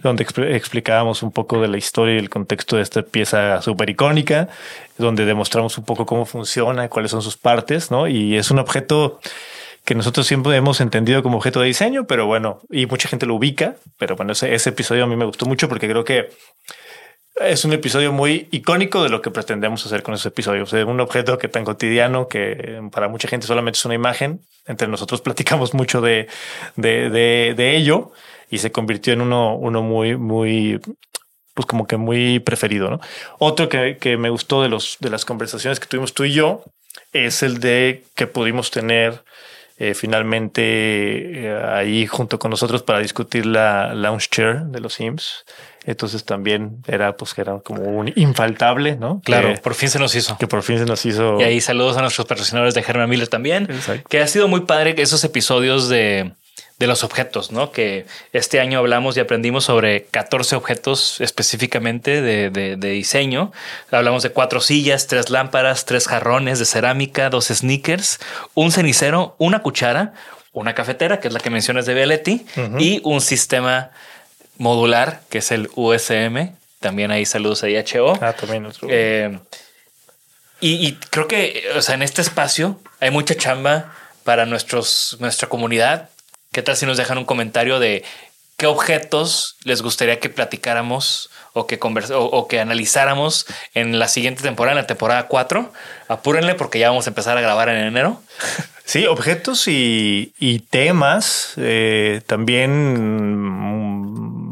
donde 0.04 0.26
expl- 0.26 0.54
explicábamos 0.54 1.22
un 1.24 1.32
poco 1.32 1.60
de 1.62 1.68
la 1.68 1.78
historia 1.78 2.16
y 2.16 2.20
el 2.20 2.30
contexto 2.30 2.78
de 2.78 2.84
esta 2.84 3.02
pieza 3.02 3.62
súper 3.62 3.90
icónica, 3.90 4.48
donde 4.98 5.26
demostramos 5.26 5.78
un 5.78 5.84
poco 5.84 6.06
cómo 6.06 6.26
funciona, 6.26 6.88
cuáles 6.90 7.12
son 7.12 7.22
sus 7.24 7.38
partes, 7.38 7.90
¿no? 7.92 8.08
Y 8.08 8.38
es 8.38 8.52
un 8.52 8.60
objeto 8.60 9.20
que 9.86 9.96
nosotros 9.96 10.28
siempre 10.28 10.56
hemos 10.56 10.82
entendido 10.82 11.24
como 11.24 11.38
objeto 11.38 11.62
de 11.62 11.68
diseño, 11.68 12.06
pero 12.06 12.26
bueno, 12.26 12.62
y 12.70 12.86
mucha 12.86 13.10
gente 13.10 13.26
lo 13.26 13.36
ubica, 13.36 13.76
pero 13.98 14.16
bueno, 14.16 14.34
ese, 14.34 14.70
episodio 14.70 15.04
a 15.04 15.08
mí 15.08 15.16
me 15.16 15.26
gustó 15.26 15.46
mucho 15.46 15.68
porque 15.68 15.88
creo 15.88 16.04
que 16.04 16.30
es 17.40 17.64
un 17.64 17.74
episodio 17.74 18.12
muy 18.12 18.48
icónico 18.52 19.02
de 19.02 19.10
lo 19.10 19.22
que 19.22 19.32
pretendemos 19.32 19.86
hacer 19.86 20.04
con 20.04 20.14
ese 20.14 20.28
episodio. 20.28 20.64
O 20.64 20.66
sea, 20.66 20.86
un 20.86 21.00
objeto 21.00 21.38
que 21.38 21.48
tan 21.48 21.64
cotidiano 21.64 22.28
que 22.28 22.82
para 22.92 23.08
mucha 23.08 23.30
gente 23.30 23.48
solamente 23.48 23.78
es 23.78 23.86
una 23.86 23.96
imagen. 23.96 24.42
Entre 24.66 24.88
nosotros 24.88 25.22
platicamos 25.24 25.74
mucho 25.74 26.02
de, 26.02 26.28
de, 26.76 27.10
de, 27.10 27.54
de 27.56 27.78
ello 27.78 28.12
y 28.50 28.58
se 28.58 28.72
convirtió 28.72 29.14
en 29.14 29.22
uno, 29.22 29.56
uno 29.56 29.82
muy, 29.82 30.18
muy, 30.18 30.82
pues 31.54 31.66
como 31.66 31.88
que 31.88 31.98
muy 31.98 32.40
preferido. 32.40 32.90
¿no? 32.90 33.00
Otro 33.38 33.70
que, 33.70 33.98
que 33.98 34.18
me 34.18 34.30
gustó 34.30 34.62
de 34.62 34.70
los, 34.70 34.98
de 35.00 35.10
las 35.10 35.24
conversaciones 35.24 35.80
que 35.80 35.88
tuvimos 35.88 36.14
tú 36.14 36.26
y 36.26 36.34
yo 36.34 36.64
es 37.14 37.44
el 37.44 37.60
de 37.60 38.04
que 38.16 38.28
pudimos 38.28 38.72
tener 38.72 39.24
eh, 39.80 39.94
finalmente 39.94 41.46
eh, 41.46 41.62
ahí 41.74 42.06
junto 42.06 42.38
con 42.38 42.52
nosotros 42.52 42.84
para 42.84 43.00
discutir 43.00 43.46
la 43.46 43.94
lounge 43.94 44.28
chair 44.30 44.64
de 44.66 44.82
los 44.82 44.94
Sims. 44.94 45.46
Entonces 45.86 46.26
también 46.26 46.84
era 46.86 47.16
pues 47.16 47.34
que 47.34 47.42
era 47.42 47.60
como 47.60 47.84
un 47.84 48.12
infaltable, 48.16 48.98
¿no? 48.98 49.22
Claro, 49.24 49.54
Que, 49.54 49.62
por 49.62 49.74
fin 49.74 49.90
se 49.90 49.98
nos 49.98 50.14
hizo. 50.14 50.38
que 50.38 50.48
por 50.48 50.62
fin 50.62 50.78
se 50.78 50.86
nos 50.86 51.06
hizo. 51.06 51.40
Y 51.40 51.44
ahí 51.44 51.62
saludos 51.62 51.96
a 51.98 52.02
nuestros 52.02 52.28
patrocinadores 52.28 52.74
de 52.74 52.82
Herman 52.82 53.10
Miller 53.10 53.30
también, 53.30 53.64
Exacto. 53.72 54.08
que 54.10 54.20
ha 54.20 54.28
sido 54.28 54.50
muy 54.50 54.62
padre 54.62 54.94
que 54.94 55.02
esos 55.02 55.24
episodios 55.24 55.88
de, 55.88 56.34
de 56.80 56.88
los 56.88 57.04
objetos, 57.04 57.52
¿no? 57.52 57.72
Que 57.74 58.06
este 58.32 58.60
año 58.62 58.80
hablamos 58.80 59.18
y 59.18 59.20
aprendimos 59.20 59.66
sobre 59.66 60.06
14 60.06 60.56
objetos 60.56 61.20
específicamente 61.20 62.22
de, 62.22 62.50
de- 62.50 62.78
de 62.78 62.90
diseño. 62.92 63.52
Hablamos 63.92 64.24
de 64.24 64.30
cuatro 64.32 64.62
sillas, 64.62 65.08
tres 65.08 65.30
lámparas, 65.30 65.86
tres 65.86 66.08
jarrones 66.08 66.58
de 66.58 66.66
cerámica, 66.66 67.30
dos 67.30 67.48
sneakers, 67.48 68.20
un 68.54 68.72
cenicero, 68.72 69.36
una 69.40 69.62
cuchara, 69.62 70.14
una 70.54 70.74
cafetera, 70.74 71.20
que 71.20 71.28
es 71.28 71.34
la 71.34 71.42
que 71.42 71.50
mencionas 71.50 71.86
de 71.86 71.94
Vialetti, 71.94 72.46
y 72.80 73.02
un 73.04 73.20
sistema 73.22 73.92
modular, 74.58 75.22
que 75.30 75.40
es 75.40 75.52
el 75.52 75.70
USM. 75.76 76.54
También 76.80 77.12
ahí 77.12 77.26
saludos 77.26 77.62
a 77.64 77.70
IHO. 77.70 78.18
Ah, 78.22 78.34
también 78.34 78.66
otro. 78.66 78.88
Eh, 78.90 79.38
y, 80.62 80.88
y 80.88 80.94
creo 81.10 81.28
que, 81.28 81.64
o 81.76 81.82
sea, 81.82 81.96
en 81.96 82.04
este 82.04 82.22
espacio 82.22 82.80
hay 83.02 83.12
mucha 83.12 83.36
chamba 83.36 83.94
para 84.24 84.46
nuestros, 84.46 85.18
nuestra 85.20 85.50
comunidad. 85.50 86.10
¿Qué 86.60 86.64
tal 86.64 86.76
si 86.76 86.86
nos 86.86 86.98
dejan 86.98 87.18
un 87.18 87.24
comentario 87.24 87.80
de 87.80 88.04
qué 88.58 88.66
objetos 88.66 89.56
les 89.64 89.82
gustaría 89.82 90.20
que 90.20 90.28
platicáramos 90.28 91.30
o 91.54 91.68
que, 91.68 91.80
convers- 91.80 92.12
o, 92.14 92.48
que 92.50 92.60
analizáramos 92.60 93.46
en 93.76 93.98
la 93.98 94.10
siguiente 94.10 94.44
temporada, 94.44 94.74
en 94.78 94.84
la 94.84 94.86
temporada 94.86 95.28
4? 95.28 95.72
Apúrenle 96.10 96.56
porque 96.56 96.78
ya 96.78 96.90
vamos 96.90 97.08
a 97.08 97.12
empezar 97.12 97.38
a 97.38 97.42
grabar 97.42 97.70
en 97.70 97.78
enero. 97.78 98.22
Sí, 98.84 99.06
objetos 99.06 99.70
y, 99.70 100.34
y 100.38 100.60
temas. 100.60 101.54
eh, 101.56 102.20
también, 102.28 102.94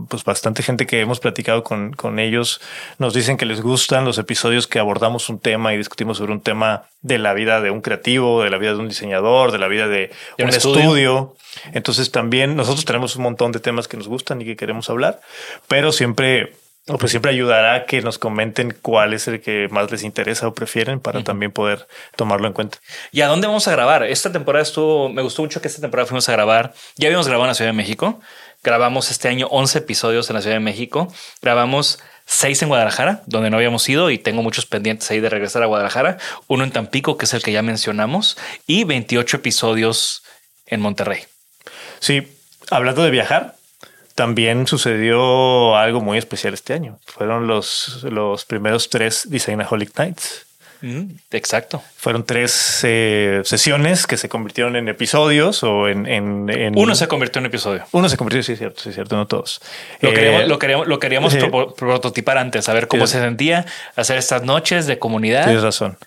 pues 0.07 0.23
bastante 0.23 0.63
gente 0.63 0.85
que 0.85 0.99
hemos 1.01 1.19
platicado 1.19 1.63
con, 1.63 1.93
con 1.93 2.19
ellos 2.19 2.61
nos 2.97 3.13
dicen 3.13 3.37
que 3.37 3.45
les 3.45 3.61
gustan 3.61 4.05
los 4.05 4.17
episodios 4.17 4.67
que 4.67 4.79
abordamos 4.79 5.29
un 5.29 5.39
tema 5.39 5.73
y 5.73 5.77
discutimos 5.77 6.17
sobre 6.17 6.31
un 6.33 6.41
tema 6.41 6.83
de 7.01 7.17
la 7.17 7.33
vida 7.33 7.61
de 7.61 7.71
un 7.71 7.81
creativo, 7.81 8.43
de 8.43 8.49
la 8.49 8.57
vida 8.57 8.73
de 8.73 8.79
un 8.79 8.89
diseñador, 8.89 9.51
de 9.51 9.59
la 9.59 9.67
vida 9.67 9.87
de, 9.87 10.11
De 10.37 10.43
un 10.43 10.49
estudio. 10.49 10.79
estudio. 10.81 11.35
Entonces 11.73 12.11
también 12.11 12.55
nosotros 12.55 12.85
tenemos 12.85 13.15
un 13.15 13.23
montón 13.23 13.51
de 13.51 13.59
temas 13.59 13.87
que 13.87 13.97
nos 13.97 14.07
gustan 14.07 14.41
y 14.41 14.45
que 14.45 14.55
queremos 14.55 14.89
hablar, 14.89 15.19
pero 15.67 15.91
siempre 15.91 16.53
pues 16.95 17.11
siempre 17.11 17.31
ayudará 17.31 17.75
a 17.75 17.85
que 17.85 18.01
nos 18.01 18.17
comenten 18.17 18.73
cuál 18.81 19.13
es 19.13 19.27
el 19.27 19.41
que 19.41 19.67
más 19.69 19.91
les 19.91 20.03
interesa 20.03 20.47
o 20.47 20.53
prefieren 20.53 21.01
para 21.01 21.21
también 21.21 21.51
poder 21.51 21.85
tomarlo 22.15 22.47
en 22.47 22.53
cuenta. 22.53 22.77
¿Y 23.11 23.19
a 23.19 23.27
dónde 23.27 23.45
vamos 23.45 23.67
a 23.67 23.71
grabar? 23.71 24.03
Esta 24.03 24.31
temporada 24.31 24.63
estuvo, 24.63 25.09
me 25.09 25.21
gustó 25.21 25.41
mucho 25.41 25.59
que 25.59 25.67
esta 25.67 25.81
temporada 25.81 26.07
fuimos 26.07 26.29
a 26.29 26.31
grabar. 26.31 26.73
Ya 26.95 27.07
habíamos 27.09 27.27
grabado 27.27 27.43
en 27.43 27.49
la 27.49 27.55
Ciudad 27.55 27.71
de 27.71 27.75
México. 27.77 28.21
Grabamos 28.63 29.11
este 29.11 29.27
año 29.27 29.47
11 29.47 29.79
episodios 29.79 30.29
en 30.29 30.35
la 30.35 30.41
Ciudad 30.41 30.55
de 30.55 30.61
México. 30.61 31.13
Grabamos 31.41 31.99
6 32.25 32.63
en 32.63 32.67
Guadalajara, 32.69 33.23
donde 33.25 33.49
no 33.49 33.57
habíamos 33.57 33.87
ido 33.87 34.09
y 34.09 34.17
tengo 34.17 34.43
muchos 34.43 34.65
pendientes 34.65 35.09
ahí 35.11 35.19
de 35.19 35.29
regresar 35.29 35.63
a 35.63 35.67
Guadalajara. 35.67 36.17
Uno 36.47 36.63
en 36.63 36.71
Tampico, 36.71 37.17
que 37.17 37.25
es 37.25 37.33
el 37.33 37.41
que 37.41 37.51
ya 37.51 37.61
mencionamos, 37.61 38.37
y 38.65 38.83
28 38.83 39.37
episodios 39.37 40.23
en 40.65 40.81
Monterrey. 40.81 41.23
Sí, 41.99 42.27
hablando 42.69 43.03
de 43.03 43.11
viajar, 43.11 43.55
también 44.15 44.67
sucedió 44.67 45.75
algo 45.77 46.01
muy 46.01 46.17
especial 46.17 46.53
este 46.53 46.73
año. 46.73 46.99
Fueron 47.05 47.47
los, 47.47 48.03
los 48.03 48.45
primeros 48.45 48.89
tres 48.89 49.29
Designaholic 49.29 49.97
Nights 49.97 50.46
Mm, 50.81 51.05
exacto. 51.31 51.81
Fueron 51.97 52.23
tres 52.25 52.81
eh, 52.83 53.41
sesiones 53.45 54.05
que 54.07 54.17
se 54.17 54.29
convirtieron 54.29 54.75
en 54.75 54.87
episodios 54.89 55.63
o 55.63 55.87
en, 55.87 56.05
en- 56.05 56.49
en- 56.49 56.77
Uno 56.77 56.93
se 56.95 57.07
convirtió 57.07 57.39
en 57.39 57.47
episodio. 57.47 57.83
Uno 57.91 58.09
se 58.09 58.17
convirtió, 58.17 58.43
sí, 58.43 58.53
es 58.53 58.59
cierto, 58.59 58.81
sí, 58.81 58.89
es 58.89 58.95
cierto, 58.95 59.15
no 59.15 59.25
todos. 59.27 59.59
Lo 60.01 60.09
Eh, 60.09 60.13
queríamos, 60.13 60.47
lo 60.47 60.59
queríamos, 60.59 60.87
lo 60.87 60.99
queríamos 60.99 61.33
sí. 61.33 61.39
prototipar 61.77 62.37
antes, 62.37 62.65
saber 62.65 62.87
cómo 62.87 63.07
Sí. 63.07 63.13
se 63.13 63.19
sentía 63.21 63.65
hacer 63.95 64.17
estas 64.17 64.43
noches 64.43 64.85
de 64.87 64.99
comunidad. 64.99 65.45
Tienes 65.45 65.63
razón. 65.63 65.97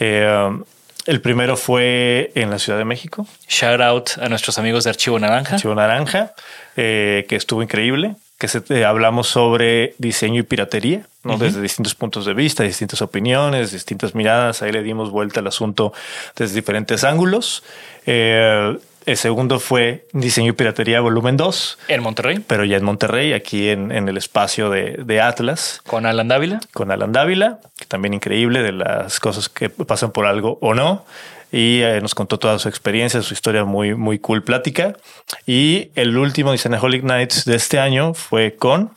Eh, 0.00 0.26
um, 0.48 0.64
el 1.06 1.20
primero 1.20 1.56
fue 1.56 2.32
en 2.34 2.50
la 2.50 2.58
Ciudad 2.58 2.78
de 2.78 2.84
México, 2.84 3.26
Shout 3.48 3.80
out 3.80 4.10
a 4.20 4.28
nuestros 4.28 4.58
amigos 4.58 4.84
de 4.84 4.90
Archivo 4.90 5.18
Naranja. 5.18 5.56
Chivo 5.56 5.74
Naranja, 5.74 6.32
eh, 6.76 7.26
que 7.28 7.36
estuvo 7.36 7.62
increíble, 7.62 8.16
que 8.38 8.48
se, 8.48 8.62
eh, 8.70 8.84
hablamos 8.84 9.28
sobre 9.28 9.94
diseño 9.98 10.40
y 10.40 10.42
piratería, 10.44 11.02
¿no? 11.24 11.36
desde 11.38 11.60
distintos 11.60 11.94
puntos 11.94 12.26
de 12.26 12.34
vista, 12.34 12.62
distintas 12.62 13.02
opiniones, 13.02 13.72
distintas 13.72 14.14
miradas. 14.14 14.62
Ahí 14.62 14.72
le 14.72 14.82
dimos 14.82 15.10
vuelta 15.10 15.40
al 15.40 15.46
asunto 15.46 15.92
desde 16.36 16.54
diferentes 16.54 17.04
ángulos. 17.04 17.62
Eh, 18.06 18.78
el 19.06 19.16
segundo 19.18 19.60
fue 19.60 20.06
diseño 20.12 20.50
y 20.50 20.52
piratería 20.52 21.00
volumen 21.00 21.36
2, 21.36 21.78
En 21.88 22.02
Monterrey, 22.02 22.38
pero 22.38 22.64
ya 22.64 22.78
en 22.78 22.84
Monterrey, 22.84 23.34
aquí 23.34 23.68
en, 23.68 23.92
en 23.92 24.08
el 24.08 24.16
espacio 24.16 24.70
de, 24.70 24.98
de 25.04 25.20
Atlas. 25.20 25.82
con 25.86 26.06
Alan 26.06 26.28
Dávila. 26.28 26.60
con 26.72 26.90
Alan 26.90 27.12
Dávila, 27.12 27.60
que 27.78 27.84
también 27.84 28.14
increíble 28.14 28.62
de 28.62 28.72
las 28.72 29.20
cosas 29.20 29.50
que 29.50 29.68
pasan 29.68 30.10
por 30.10 30.24
algo 30.24 30.58
o 30.62 30.72
no. 30.72 31.04
Y 31.52 31.82
eh, 31.82 32.00
nos 32.00 32.14
contó 32.14 32.38
toda 32.38 32.58
su 32.58 32.68
experiencia, 32.68 33.20
su 33.22 33.34
historia 33.34 33.64
muy, 33.64 33.94
muy 33.94 34.18
cool 34.18 34.42
plática. 34.42 34.96
Y 35.46 35.90
el 35.94 36.16
último 36.16 36.52
Disneyaholic 36.52 37.04
Nights 37.04 37.44
de 37.44 37.56
este 37.56 37.78
año 37.78 38.14
fue 38.14 38.56
con, 38.56 38.90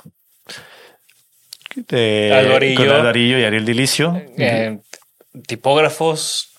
Alvarillo. 2.34 2.78
con 2.78 2.90
Alvarillo 2.90 3.40
y 3.40 3.44
Ariel 3.44 3.66
Dilicio, 3.66 4.22
eh, 4.38 4.80
tipógrafos. 5.48 6.54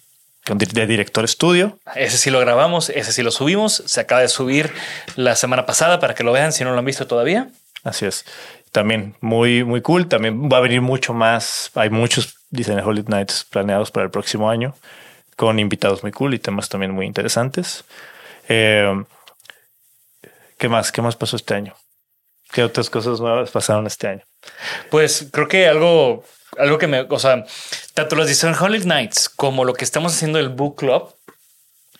de 0.46 0.86
director 0.86 1.24
estudio. 1.24 1.78
Ese 1.94 2.16
sí 2.16 2.30
lo 2.30 2.40
grabamos, 2.40 2.88
ese 2.90 3.12
sí 3.12 3.22
lo 3.22 3.30
subimos. 3.30 3.82
Se 3.86 4.00
acaba 4.00 4.22
de 4.22 4.28
subir 4.28 4.70
la 5.16 5.36
semana 5.36 5.66
pasada 5.66 6.00
para 6.00 6.14
que 6.14 6.24
lo 6.24 6.32
vean 6.32 6.52
si 6.52 6.64
no 6.64 6.72
lo 6.72 6.78
han 6.78 6.84
visto 6.86 7.06
todavía. 7.06 7.48
Así 7.84 8.06
es. 8.06 8.24
También 8.72 9.14
muy, 9.20 9.64
muy 9.64 9.82
cool. 9.82 10.08
También 10.08 10.48
va 10.48 10.58
a 10.58 10.60
venir 10.60 10.80
mucho 10.80 11.12
más. 11.12 11.70
Hay 11.74 11.90
muchos 11.90 12.36
Disneyaholic 12.50 13.08
Nights 13.08 13.46
planeados 13.50 13.90
para 13.90 14.04
el 14.04 14.10
próximo 14.10 14.48
año 14.48 14.74
con 15.38 15.60
invitados 15.60 16.02
muy 16.02 16.10
cool 16.10 16.34
y 16.34 16.40
temas 16.40 16.68
también 16.68 16.92
muy 16.92 17.06
interesantes. 17.06 17.84
Eh, 18.48 19.04
¿Qué 20.58 20.68
más? 20.68 20.90
¿Qué 20.90 21.00
más 21.00 21.14
pasó 21.14 21.36
este 21.36 21.54
año? 21.54 21.74
¿Qué 22.52 22.62
otras 22.62 22.88
cosas 22.90 23.20
nuevas 23.20 23.50
pasaron 23.50 23.86
este 23.86 24.08
año? 24.08 24.22
Pues 24.90 25.28
creo 25.30 25.48
que 25.48 25.66
algo, 25.66 26.24
algo 26.58 26.78
que 26.78 26.86
me, 26.86 27.00
o 27.00 27.18
sea, 27.18 27.44
tanto 27.94 28.16
los 28.16 28.26
Disneyholic 28.26 28.84
Nights 28.84 29.28
como 29.28 29.64
lo 29.64 29.74
que 29.74 29.84
estamos 29.84 30.14
haciendo 30.14 30.38
el 30.38 30.48
Book 30.48 30.76
Club, 30.76 31.14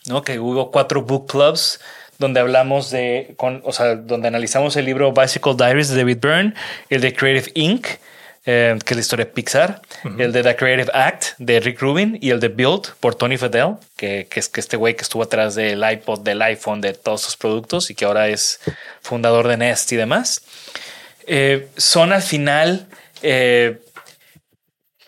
¿no? 0.07 0.23
Que 0.23 0.39
hubo 0.39 0.71
cuatro 0.71 1.03
book 1.03 1.27
clubs 1.27 1.79
donde 2.17 2.39
hablamos 2.39 2.91
de, 2.91 3.35
o 3.63 3.71
sea, 3.71 3.95
donde 3.95 4.27
analizamos 4.27 4.75
el 4.75 4.85
libro 4.85 5.13
Bicycle 5.13 5.55
Diaries 5.55 5.89
de 5.89 5.97
David 5.97 6.17
Byrne, 6.19 6.53
el 6.89 7.01
de 7.01 7.13
Creative 7.13 7.51
Inc., 7.55 7.87
eh, 8.45 8.77
que 8.85 8.93
es 8.93 8.97
la 8.97 9.01
historia 9.01 9.25
de 9.25 9.31
Pixar, 9.31 9.81
el 10.17 10.31
de 10.31 10.43
The 10.43 10.55
Creative 10.55 10.91
Act 10.93 11.37
de 11.37 11.59
Rick 11.59 11.81
Rubin 11.81 12.17
y 12.21 12.29
el 12.29 12.39
de 12.39 12.47
Build 12.47 12.93
por 12.99 13.15
Tony 13.15 13.37
Fadell, 13.37 13.75
que, 13.95 14.27
que 14.29 14.39
es 14.39 14.49
que 14.49 14.59
este 14.59 14.77
güey 14.77 14.95
que 14.95 15.03
estuvo 15.03 15.23
atrás 15.23 15.55
del 15.55 15.83
iPod, 15.83 16.21
del 16.21 16.41
iPhone, 16.41 16.81
de 16.81 16.93
todos 16.93 17.21
sus 17.21 17.35
productos 17.35 17.89
y 17.89 17.95
que 17.95 18.05
ahora 18.05 18.27
es 18.27 18.59
fundador 19.01 19.47
de 19.47 19.57
Nest 19.57 19.91
y 19.91 19.95
demás. 19.97 20.41
Eh, 21.27 21.67
son 21.77 22.11
al 22.11 22.23
final 22.23 22.87
eh, 23.21 23.79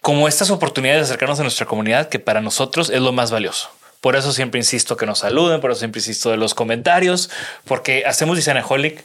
como 0.02 0.28
estas 0.28 0.52
oportunidades 0.52 1.02
de 1.02 1.06
acercarnos 1.06 1.40
a 1.40 1.44
nuestra 1.44 1.66
comunidad 1.66 2.10
que 2.10 2.20
para 2.20 2.42
nosotros 2.42 2.90
es 2.90 3.02
lo 3.02 3.12
más 3.12 3.32
valioso. 3.32 3.72
Por 4.02 4.16
eso 4.16 4.32
siempre 4.32 4.60
insisto 4.60 4.98
que 4.98 5.06
nos 5.06 5.20
saluden, 5.20 5.62
por 5.62 5.72
eso 5.72 5.80
siempre 5.80 6.00
insisto 6.00 6.32
de 6.32 6.38
los 6.38 6.54
comentarios, 6.54 7.30
porque 7.66 8.04
hacemos 8.06 8.36
Designaholic 8.36 9.04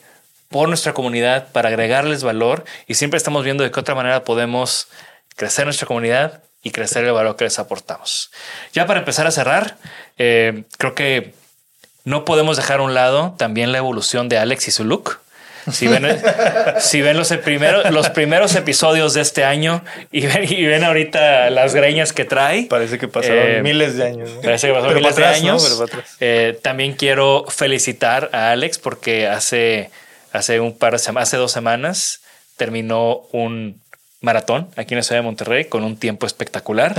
por 0.49 0.69
nuestra 0.69 0.95
comunidad 0.95 1.49
para 1.53 1.69
agregarles 1.69 2.23
valor 2.23 2.65
y 2.87 2.95
siempre 2.95 3.19
estamos 3.19 3.45
viendo 3.45 3.65
de 3.65 3.71
qué 3.71 3.81
otra 3.81 3.95
manera 3.95 4.25
podemos 4.25 4.89
crecer 5.37 5.65
nuestra 5.65 5.87
comunidad 5.87 6.43
y 6.63 6.71
crecer 6.71 7.05
el 7.05 7.13
valor 7.13 7.37
que 7.37 7.45
les 7.45 7.59
aportamos. 7.59 8.31
Ya 8.73 8.87
para 8.87 9.01
empezar 9.01 9.27
a 9.27 9.31
cerrar, 9.31 9.77
eh, 10.19 10.65
creo 10.79 10.95
que 10.95 11.33
no 12.05 12.25
podemos 12.25 12.57
dejar 12.57 12.81
a 12.81 12.83
un 12.83 12.95
lado 12.95 13.35
también 13.37 13.73
la 13.73 13.79
evolución 13.79 14.29
de 14.29 14.39
Alex 14.39 14.69
y 14.69 14.71
su 14.71 14.85
look. 14.85 15.21
Si 15.71 15.89
ven, 15.89 16.07
si 16.79 17.03
ven 17.03 17.17
los, 17.17 17.33
primeros, 17.39 17.91
los 17.91 18.11
primeros 18.11 18.55
episodios 18.55 19.15
de 19.15 19.21
este 19.21 19.45
año 19.45 19.83
y 20.13 20.27
ven, 20.27 20.45
y 20.53 20.65
ven 20.65 20.85
ahorita 20.85 21.51
las 21.51 21.75
greñas 21.75 22.13
que 22.13 22.25
trae, 22.25 22.65
Parece 22.65 22.99
que 22.99 23.09
pasaron 23.09 23.39
Eh, 23.39 23.63
miles 23.63 23.97
de 23.97 24.05
años. 24.05 24.31
¿no? 24.31 24.41
Parece 24.43 24.69
que 24.69 24.73
pasó 24.73 24.87
Pero 24.87 25.01
miles 25.01 25.15
para 25.15 25.27
de 25.27 25.35
atrás, 25.35 25.43
¿no? 25.43 25.51
años. 25.51 25.69
Pero 25.69 25.85
atrás. 25.85 26.17
Eh, 26.21 26.59
también 26.63 26.93
quiero 26.95 27.45
felicitar 27.49 28.31
a 28.33 28.53
Alex 28.53 28.79
porque 28.79 29.27
hace, 29.27 29.91
hace 30.33 30.61
un 30.61 30.77
par 30.77 30.93
de 30.93 30.99
semanas, 30.99 31.29
hace 31.29 31.37
dos 31.37 31.53
semanas, 31.53 32.23
terminó 32.57 33.23
un 33.33 33.83
maratón 34.21 34.71
aquí 34.77 34.95
en 34.95 34.99
la 34.99 35.03
ciudad 35.03 35.21
de 35.21 35.27
Monterrey 35.27 35.65
con 35.67 35.85
un 35.85 35.97
tiempo 35.97 36.27
espectacular. 36.27 36.95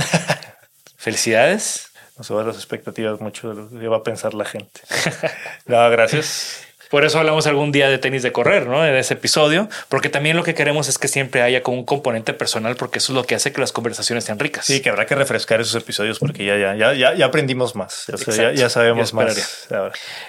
Felicidades. 0.96 1.90
No 2.16 2.24
suban 2.24 2.46
las 2.46 2.56
expectativas 2.56 3.20
mucho 3.20 3.54
de 3.54 3.54
lo 3.54 3.80
que 3.80 3.88
va 3.88 3.98
a 3.98 4.02
pensar 4.02 4.34
la 4.34 4.44
gente. 4.44 4.80
no, 5.66 5.88
gracias. 5.90 6.67
Por 6.90 7.04
eso 7.04 7.18
hablamos 7.18 7.46
algún 7.46 7.72
día 7.72 7.88
de 7.88 7.98
tenis 7.98 8.22
de 8.22 8.32
correr, 8.32 8.66
¿no? 8.66 8.82
De 8.82 8.98
ese 8.98 9.14
episodio, 9.14 9.68
porque 9.88 10.08
también 10.08 10.36
lo 10.36 10.42
que 10.42 10.54
queremos 10.54 10.88
es 10.88 10.98
que 10.98 11.08
siempre 11.08 11.42
haya 11.42 11.62
como 11.62 11.76
un 11.78 11.84
componente 11.84 12.32
personal, 12.32 12.76
porque 12.76 12.98
eso 12.98 13.12
es 13.12 13.16
lo 13.16 13.24
que 13.24 13.34
hace 13.34 13.52
que 13.52 13.60
las 13.60 13.72
conversaciones 13.72 14.24
sean 14.24 14.38
ricas. 14.38 14.64
Sí, 14.66 14.80
que 14.80 14.88
habrá 14.88 15.06
que 15.06 15.14
refrescar 15.14 15.60
esos 15.60 15.74
episodios 15.74 16.18
porque 16.18 16.44
ya, 16.44 16.56
ya, 16.56 16.94
ya, 16.94 17.14
ya, 17.14 17.26
aprendimos 17.26 17.74
más. 17.74 18.04
Ya, 18.36 18.52
ya- 18.52 18.68
sabemos 18.68 19.12
más. 19.14 19.66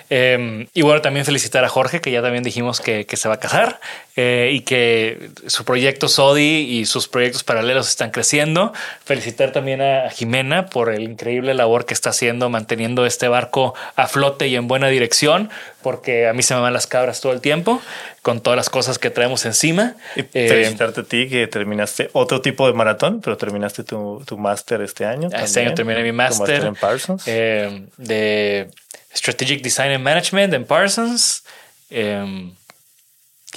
Eh, 0.10 0.68
y 0.74 0.82
bueno, 0.82 1.02
también 1.02 1.26
felicitar 1.26 1.64
a 1.64 1.70
Jorge, 1.70 2.02
que 2.02 2.12
ya 2.12 2.22
también 2.22 2.44
dijimos 2.44 2.80
que, 2.82 3.06
que 3.06 3.18
se 3.18 3.28
va 3.28 3.36
a 3.36 3.40
casar 3.40 3.80
eh, 4.16 4.50
y 4.54 4.62
que 4.62 5.30
su 5.48 5.66
proyecto 5.66 6.08
Sodi 6.08 6.42
y 6.80 6.86
sus 6.86 7.08
proyectos 7.08 7.44
paralelos 7.44 7.88
están 7.90 8.12
creciendo. 8.12 8.74
Felicitar 9.06 9.52
también 9.52 9.82
a 9.82 10.10
Jimena 10.10 10.66
por 10.68 10.92
el 10.94 11.04
increíble 11.04 11.54
labor 11.54 11.86
que 11.86 11.94
está 11.94 12.10
haciendo 12.10 12.50
manteniendo 12.50 13.06
este 13.06 13.28
barco 13.28 13.76
a 13.96 14.08
flote 14.08 14.48
y 14.48 14.56
en 14.56 14.68
buena 14.68 14.88
dirección, 14.88 15.50
porque 15.82 16.28
a 16.28 16.34
mí 16.34 16.44
se 16.50 16.56
me 16.56 16.60
van 16.62 16.74
las 16.74 16.86
cabras 16.88 17.22
todo 17.22 17.32
el 17.32 17.40
tiempo 17.40 17.82
con 18.22 18.42
todas 18.42 18.58
las 18.58 18.70
cosas 18.70 19.00
que 19.00 19.10
traemos 19.10 19.46
encima. 19.46 19.96
Y 20.18 20.22
Eh, 20.34 20.50
felicitarte 20.50 21.02
a 21.02 21.04
ti 21.06 21.30
que 21.30 21.48
terminaste 21.48 22.10
otro 22.14 22.42
tipo 22.42 22.68
de 22.68 22.74
maratón, 22.74 23.22
pero 23.22 23.38
terminaste 23.38 23.84
tu, 23.86 24.22
tu 24.26 24.38
máster 24.38 24.82
este 24.82 25.06
año. 25.06 25.30
Este 25.32 25.62
año 25.62 25.74
terminé 25.74 26.04
mi 26.04 26.12
máster 26.12 26.66
en 26.66 26.76
Parsons. 26.76 27.24
eh, 27.26 27.86
de 27.98 28.70
Strategic 29.16 29.62
Design 29.62 29.92
and 29.92 30.04
Management 30.04 30.54
en 30.54 30.66
Parsons. 30.66 31.44
Eh, 31.90 32.52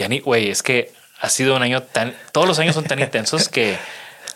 ni, 0.09 0.20
güey, 0.20 0.48
es 0.50 0.62
que 0.62 0.90
ha 1.20 1.28
sido 1.28 1.57
un 1.57 1.62
año 1.62 1.83
tan. 1.83 2.14
Todos 2.33 2.46
los 2.48 2.59
años 2.59 2.74
son 2.74 2.85
tan 2.85 2.98
intensos 3.07 3.48
que 3.48 3.76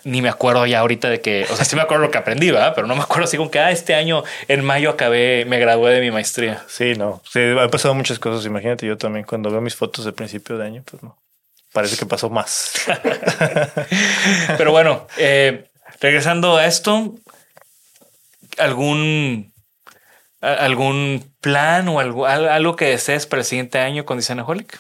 ni 0.06 0.22
me 0.22 0.28
acuerdo 0.28 0.64
ya 0.66 0.78
ahorita 0.80 1.10
de 1.10 1.20
que. 1.20 1.46
O 1.50 1.56
sea, 1.56 1.64
sí 1.64 1.74
me 1.76 1.82
acuerdo 1.82 2.04
lo 2.04 2.10
que 2.10 2.18
aprendí, 2.18 2.50
¿verdad? 2.50 2.72
Pero 2.74 2.86
no 2.86 2.94
me 2.94 3.02
acuerdo 3.02 3.24
así 3.24 3.36
como 3.36 3.50
que 3.50 3.58
ah, 3.58 3.70
este 3.72 3.94
año 3.94 4.22
en 4.48 4.64
mayo 4.64 4.90
acabé, 4.90 5.44
me 5.46 5.58
gradué 5.58 5.92
de 5.92 6.00
mi 6.00 6.10
maestría. 6.10 6.64
Sí, 6.68 6.94
no. 6.94 7.20
Sí, 7.30 7.40
han 7.40 7.70
pasado 7.70 7.94
muchas 7.94 8.18
cosas. 8.18 8.46
Imagínate 8.46 8.86
yo 8.86 8.96
también 8.96 9.26
cuando 9.26 9.50
veo 9.50 9.60
mis 9.60 9.74
fotos 9.74 10.04
de 10.04 10.12
principio 10.12 10.56
de 10.58 10.64
año, 10.66 10.82
pues 10.88 11.02
no. 11.02 11.18
Parece 11.72 11.96
que 11.96 12.06
pasó 12.06 12.30
más. 12.30 12.72
Pero 14.56 14.70
bueno, 14.72 15.06
eh, 15.18 15.66
regresando 16.00 16.56
a 16.56 16.66
esto, 16.66 17.14
¿algún, 18.58 19.52
a- 20.40 20.52
algún 20.54 21.32
plan 21.40 21.88
o 21.88 22.00
algo, 22.00 22.26
al- 22.26 22.48
algo 22.48 22.76
que 22.76 22.86
desees 22.86 23.26
para 23.26 23.40
el 23.40 23.46
siguiente 23.46 23.78
año 23.78 24.04
con 24.04 24.16
Designaholic? 24.18 24.78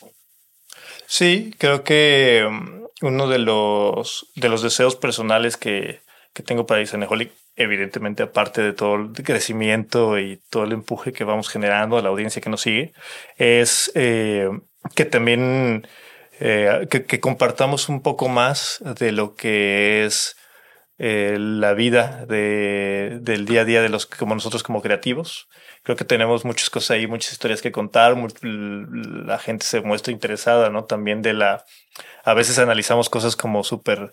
Sí, 1.06 1.54
creo 1.58 1.84
que 1.84 2.44
um, 2.48 2.85
uno 3.02 3.28
de 3.28 3.38
los, 3.38 4.30
de 4.34 4.48
los 4.48 4.62
deseos 4.62 4.96
personales 4.96 5.56
que, 5.56 6.00
que 6.32 6.42
tengo 6.42 6.66
para 6.66 6.82
Isaneholic, 6.82 7.32
evidentemente, 7.56 8.22
aparte 8.22 8.60
de 8.60 8.72
todo 8.72 8.96
el 8.96 9.12
crecimiento 9.12 10.18
y 10.18 10.40
todo 10.50 10.64
el 10.64 10.72
empuje 10.72 11.12
que 11.12 11.24
vamos 11.24 11.48
generando 11.48 11.96
a 11.96 12.02
la 12.02 12.10
audiencia 12.10 12.42
que 12.42 12.50
nos 12.50 12.60
sigue, 12.60 12.92
es 13.38 13.90
eh, 13.94 14.50
que 14.94 15.06
también 15.06 15.86
eh, 16.38 16.86
que, 16.90 17.20
compartamos 17.20 17.88
un 17.88 18.02
poco 18.02 18.28
más 18.28 18.82
de 19.00 19.12
lo 19.12 19.34
que 19.34 20.04
es 20.04 20.36
eh, 20.98 21.38
la 21.40 21.72
vida 21.72 22.26
de, 22.26 23.18
del 23.22 23.46
día 23.46 23.62
a 23.62 23.64
día 23.64 23.80
de 23.80 23.88
los 23.88 24.04
como 24.04 24.34
nosotros 24.34 24.62
como 24.62 24.82
creativos. 24.82 25.48
Creo 25.86 25.94
que 25.96 26.04
tenemos 26.04 26.44
muchas 26.44 26.68
cosas 26.68 26.90
ahí, 26.90 27.06
muchas 27.06 27.30
historias 27.30 27.62
que 27.62 27.70
contar. 27.70 28.16
La 28.42 29.38
gente 29.38 29.64
se 29.64 29.80
muestra 29.82 30.12
interesada, 30.12 30.68
¿no? 30.68 30.84
También 30.84 31.22
de 31.22 31.32
la. 31.32 31.64
A 32.24 32.34
veces 32.34 32.58
analizamos 32.58 33.08
cosas 33.08 33.36
como 33.36 33.62
súper, 33.62 34.12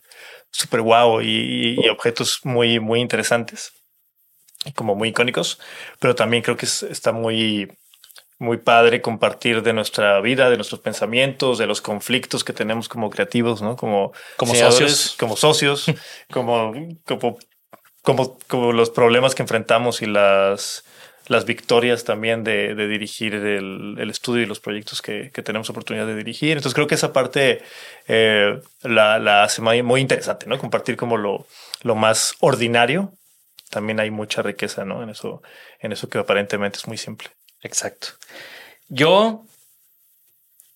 súper 0.52 0.82
guau 0.82 1.20
y, 1.22 1.76
y 1.84 1.90
objetos 1.90 2.42
muy, 2.44 2.80
muy 2.80 3.00
interesantes, 3.02 3.74
como 4.76 4.94
muy 4.94 5.10
icónicos, 5.10 5.60
pero 6.00 6.14
también 6.14 6.44
creo 6.44 6.56
que 6.58 6.68
es- 6.68 6.84
está 6.84 7.12
muy, 7.12 7.76
muy 8.38 8.58
padre 8.58 9.02
compartir 9.02 9.64
de 9.64 9.74
nuestra 9.74 10.22
vida, 10.22 10.52
de 10.52 10.58
nuestros 10.58 10.80
pensamientos, 10.82 11.58
de 11.58 11.66
los 11.66 11.82
conflictos 11.82 12.44
que 12.44 12.54
tenemos 12.54 12.88
como 12.88 13.10
creativos, 13.10 13.64
¿no? 13.64 13.76
Como, 13.76 14.12
Como 14.38 14.54
socios. 14.54 15.16
como 15.20 15.36
socios, 15.36 15.86
como, 16.32 16.72
como 17.08 17.40
como, 18.04 18.38
como 18.48 18.74
los 18.74 18.90
problemas 18.92 19.34
que 19.34 19.42
enfrentamos 19.42 20.02
y 20.02 20.06
las, 20.08 20.84
las 21.28 21.46
victorias 21.46 22.04
también 22.04 22.44
de, 22.44 22.76
dirigir 22.76 23.34
el, 23.34 24.10
estudio 24.10 24.44
y 24.44 24.46
los 24.46 24.60
proyectos 24.60 25.02
que, 25.02 25.32
que, 25.32 25.42
tenemos 25.42 25.70
oportunidad 25.70 26.06
de 26.06 26.16
dirigir. 26.16 26.52
Entonces 26.52 26.74
creo 26.74 26.88
que 26.88 26.96
esa 26.96 27.14
parte 27.14 27.62
eh, 28.08 28.60
la, 28.82 29.20
la, 29.20 29.44
hace 29.44 29.62
muy 29.62 30.02
interesante, 30.02 30.46
¿no? 30.48 30.58
Compartir 30.58 30.98
como 30.98 31.18
lo, 31.18 31.48
lo 31.84 31.96
más 31.96 32.36
ordinario. 32.40 33.14
También 33.70 34.00
hay 34.00 34.12
mucha 34.12 34.42
riqueza, 34.42 34.86
¿no? 34.86 35.02
En 35.02 35.10
eso, 35.10 35.42
en 35.80 35.92
eso 35.92 36.10
que 36.10 36.18
aparentemente 36.18 36.78
es 36.78 36.88
muy 36.88 36.98
simple. 36.98 37.30
Exacto. 37.62 38.10
Yo, 38.90 39.46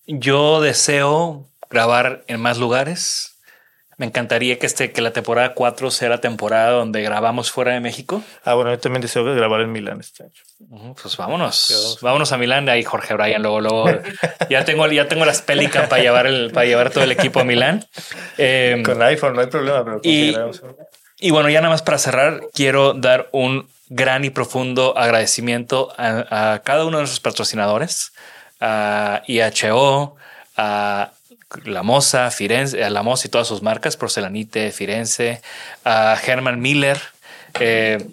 yo 0.06 0.60
deseo 0.60 1.46
grabar 1.70 2.24
en 2.26 2.40
más 2.40 2.58
lugares. 2.58 3.37
Me 3.98 4.06
encantaría 4.06 4.60
que, 4.60 4.66
este, 4.66 4.92
que 4.92 5.02
la 5.02 5.12
temporada 5.12 5.54
4 5.54 5.90
sea 5.90 6.08
la 6.08 6.20
temporada 6.20 6.70
donde 6.70 7.02
grabamos 7.02 7.50
fuera 7.50 7.72
de 7.72 7.80
México. 7.80 8.22
Ah, 8.44 8.54
bueno, 8.54 8.70
yo 8.70 8.78
también 8.78 9.02
deseo 9.02 9.24
grabar 9.24 9.60
en 9.60 9.72
Milán 9.72 9.98
este 9.98 10.22
año. 10.22 10.94
Pues 11.02 11.16
vámonos, 11.16 11.98
vámonos 12.00 12.30
a 12.30 12.38
Milán. 12.38 12.68
Ahí 12.68 12.84
Jorge 12.84 13.14
Bryan, 13.14 13.42
luego, 13.42 13.60
luego 13.60 13.86
ya 14.48 14.64
tengo, 14.64 14.86
ya 14.86 15.08
tengo 15.08 15.24
las 15.24 15.42
Pelican 15.42 15.88
para 15.88 16.00
llevar 16.00 16.28
el, 16.28 16.52
para 16.52 16.66
llevar 16.66 16.90
todo 16.90 17.02
el 17.02 17.10
equipo 17.10 17.40
a 17.40 17.44
Milán. 17.44 17.84
Eh, 18.38 18.80
Con 18.84 19.02
iPhone 19.02 19.34
no 19.34 19.40
hay 19.40 19.48
problema, 19.48 19.84
pero 19.84 20.00
y, 20.04 20.32
y 21.18 21.30
bueno, 21.32 21.48
ya 21.48 21.60
nada 21.60 21.72
más 21.72 21.82
para 21.82 21.98
cerrar, 21.98 22.42
quiero 22.54 22.94
dar 22.94 23.28
un 23.32 23.68
gran 23.88 24.24
y 24.24 24.30
profundo 24.30 24.96
agradecimiento 24.96 25.92
a, 25.96 26.52
a 26.52 26.58
cada 26.60 26.84
uno 26.84 26.98
de 26.98 27.02
nuestros 27.02 27.20
patrocinadores, 27.20 28.12
a 28.60 29.22
IHO, 29.26 30.14
a 30.56 31.10
la 31.64 31.82
Moza, 31.82 32.30
Firenze, 32.30 32.88
la 32.90 33.02
Moza 33.02 33.26
y 33.26 33.30
todas 33.30 33.48
sus 33.48 33.62
marcas, 33.62 33.96
Porcelanite, 33.96 34.72
Firenze, 34.72 35.42
a 35.84 36.18
Herman 36.24 36.60
Miller. 36.60 37.00
Eh, 37.60 38.06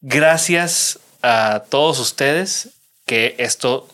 gracias 0.00 0.98
a 1.22 1.64
todos 1.68 1.98
ustedes 1.98 2.70
que 3.06 3.34
esto 3.38 3.88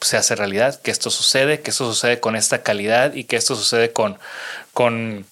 se 0.00 0.16
hace 0.16 0.34
realidad, 0.34 0.80
que 0.80 0.90
esto 0.90 1.10
sucede, 1.10 1.60
que 1.60 1.70
esto 1.70 1.86
sucede 1.86 2.20
con 2.20 2.36
esta 2.36 2.62
calidad 2.62 3.14
y 3.14 3.24
que 3.24 3.36
esto 3.36 3.54
sucede 3.54 3.92
con, 3.92 4.18
con 4.72 5.26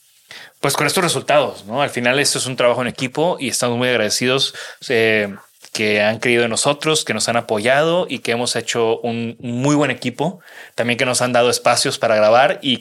pues 0.61 0.75
con 0.75 0.87
estos 0.87 1.05
resultados, 1.05 1.65
¿no? 1.67 1.83
Al 1.83 1.91
final 1.91 2.19
esto 2.19 2.39
es 2.39 2.47
un 2.47 2.57
trabajo 2.57 2.83
en 2.83 2.89
equipo 2.89 3.37
y 3.39 3.49
estamos 3.49 3.79
muy 3.79 3.89
agradecidos. 3.89 4.55
Eh, 4.89 5.35
que 5.73 6.03
han 6.03 6.19
creído 6.19 6.45
en 6.45 6.51
nosotros, 6.51 7.05
que 7.05 7.15
nos 7.15 7.29
han 7.29 7.37
apoyado 7.37 8.07
y 8.09 8.21
que 8.21 8.33
hemos 8.33 8.57
hecho 8.57 9.01
un 9.01 9.37
muy 9.41 9.75
buen 9.77 9.91
equipo. 9.91 10.41
También 10.75 10.99
que 10.99 11.05
nos 11.05 11.23
han 11.23 11.33
dado 11.33 11.51
espacios 11.51 11.99
para 11.99 12.17
grabar 12.17 12.59
y, 12.63 12.79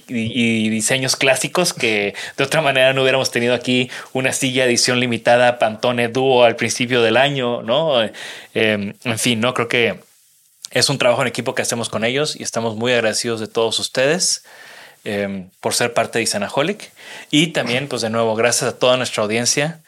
diseños 0.69 1.15
clásicos 1.15 1.73
que 1.73 2.15
de 2.37 2.43
otra 2.43 2.61
manera 2.61 2.93
no 2.93 3.01
hubiéramos 3.01 3.31
tenido 3.31 3.53
aquí 3.53 3.89
una 4.13 4.31
silla 4.33 4.65
edición 4.65 4.99
limitada 4.99 5.59
Pantone 5.59 6.07
Duo 6.07 6.43
al 6.43 6.55
principio 6.55 7.01
del 7.01 7.17
año, 7.17 7.61
¿no? 7.61 8.03
Eh, 8.03 8.11
en 8.53 9.19
fin, 9.19 9.39
no 9.39 9.53
creo 9.53 9.67
que 9.67 9.99
es 10.71 10.89
un 10.89 10.97
trabajo 10.97 11.21
en 11.21 11.27
equipo 11.27 11.55
que 11.55 11.61
hacemos 11.61 11.89
con 11.89 12.03
ellos 12.03 12.35
y 12.39 12.43
estamos 12.43 12.75
muy 12.75 12.93
agradecidos 12.93 13.39
de 13.39 13.47
todos 13.47 13.79
ustedes. 13.79 14.43
Eh, 15.05 15.45
por 15.61 15.73
ser 15.73 15.93
parte 15.93 16.19
de 16.19 16.23
Isanaholic 16.23 16.91
y 17.31 17.47
también 17.47 17.87
pues 17.87 18.01
de 18.01 18.09
nuevo 18.09 18.35
gracias 18.35 18.69
a 18.73 18.77
toda 18.77 18.97
nuestra 18.97 19.23
audiencia 19.23 19.79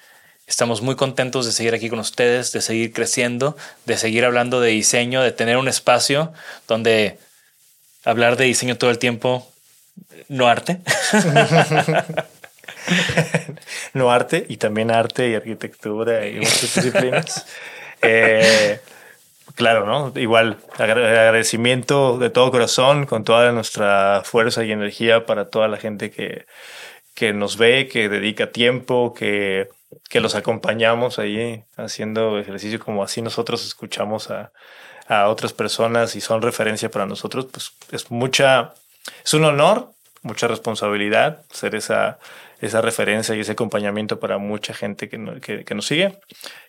Estamos 0.49 0.81
muy 0.81 0.95
contentos 0.95 1.45
de 1.45 1.51
seguir 1.51 1.75
aquí 1.75 1.91
con 1.91 1.99
ustedes, 1.99 2.51
de 2.51 2.62
seguir 2.62 2.91
creciendo, 2.91 3.55
de 3.85 3.97
seguir 3.97 4.25
hablando 4.25 4.59
de 4.59 4.71
diseño, 4.71 5.21
de 5.21 5.31
tener 5.31 5.57
un 5.57 5.67
espacio 5.67 6.33
donde 6.67 7.19
hablar 8.03 8.35
de 8.35 8.45
diseño 8.45 8.75
todo 8.75 8.89
el 8.89 8.97
tiempo, 8.97 9.47
no 10.27 10.47
arte. 10.47 10.79
no 13.93 14.12
arte 14.12 14.47
y 14.49 14.57
también 14.57 14.89
arte 14.89 15.29
y 15.29 15.35
arquitectura 15.35 16.27
y 16.27 16.39
muchas 16.39 16.75
disciplinas. 16.75 17.45
Eh, 18.01 18.79
claro, 19.55 19.85
¿no? 19.85 20.17
Igual 20.17 20.55
agradecimiento 20.77 22.17
de 22.17 22.29
todo 22.29 22.49
corazón, 22.49 23.05
con 23.05 23.25
toda 23.25 23.51
nuestra 23.51 24.21
fuerza 24.23 24.63
y 24.63 24.71
energía 24.71 25.25
para 25.25 25.49
toda 25.49 25.67
la 25.67 25.75
gente 25.75 26.09
que, 26.09 26.45
que 27.13 27.33
nos 27.33 27.57
ve, 27.57 27.89
que 27.89 28.07
dedica 28.07 28.53
tiempo, 28.53 29.13
que 29.13 29.67
que 30.10 30.19
los 30.19 30.36
acompañamos 30.36 31.19
ahí 31.19 31.63
haciendo 31.78 32.39
ejercicio 32.39 32.80
como 32.80 33.04
así 33.04 33.21
nosotros 33.21 33.65
escuchamos 33.65 34.30
a, 34.30 34.52
a 35.10 35.28
otras 35.28 35.54
personas 35.54 36.15
y 36.15 36.21
son 36.21 36.41
referencia 36.41 36.89
para 36.89 37.08
nosotros, 37.08 37.47
pues 37.52 37.71
es 37.91 38.12
mucha, 38.12 38.75
es 39.25 39.34
un 39.34 39.43
honor, 39.43 39.91
mucha 40.21 40.47
responsabilidad 40.47 41.43
ser 41.52 41.73
esa, 41.73 42.19
esa 42.62 42.82
referencia 42.82 43.36
y 43.36 43.39
ese 43.39 43.54
acompañamiento 43.54 44.19
para 44.19 44.38
mucha 44.38 44.73
gente 44.73 45.10
que, 45.10 45.39
que, 45.41 45.65
que, 45.65 45.75
nos 45.75 45.88
sigue 45.88 46.19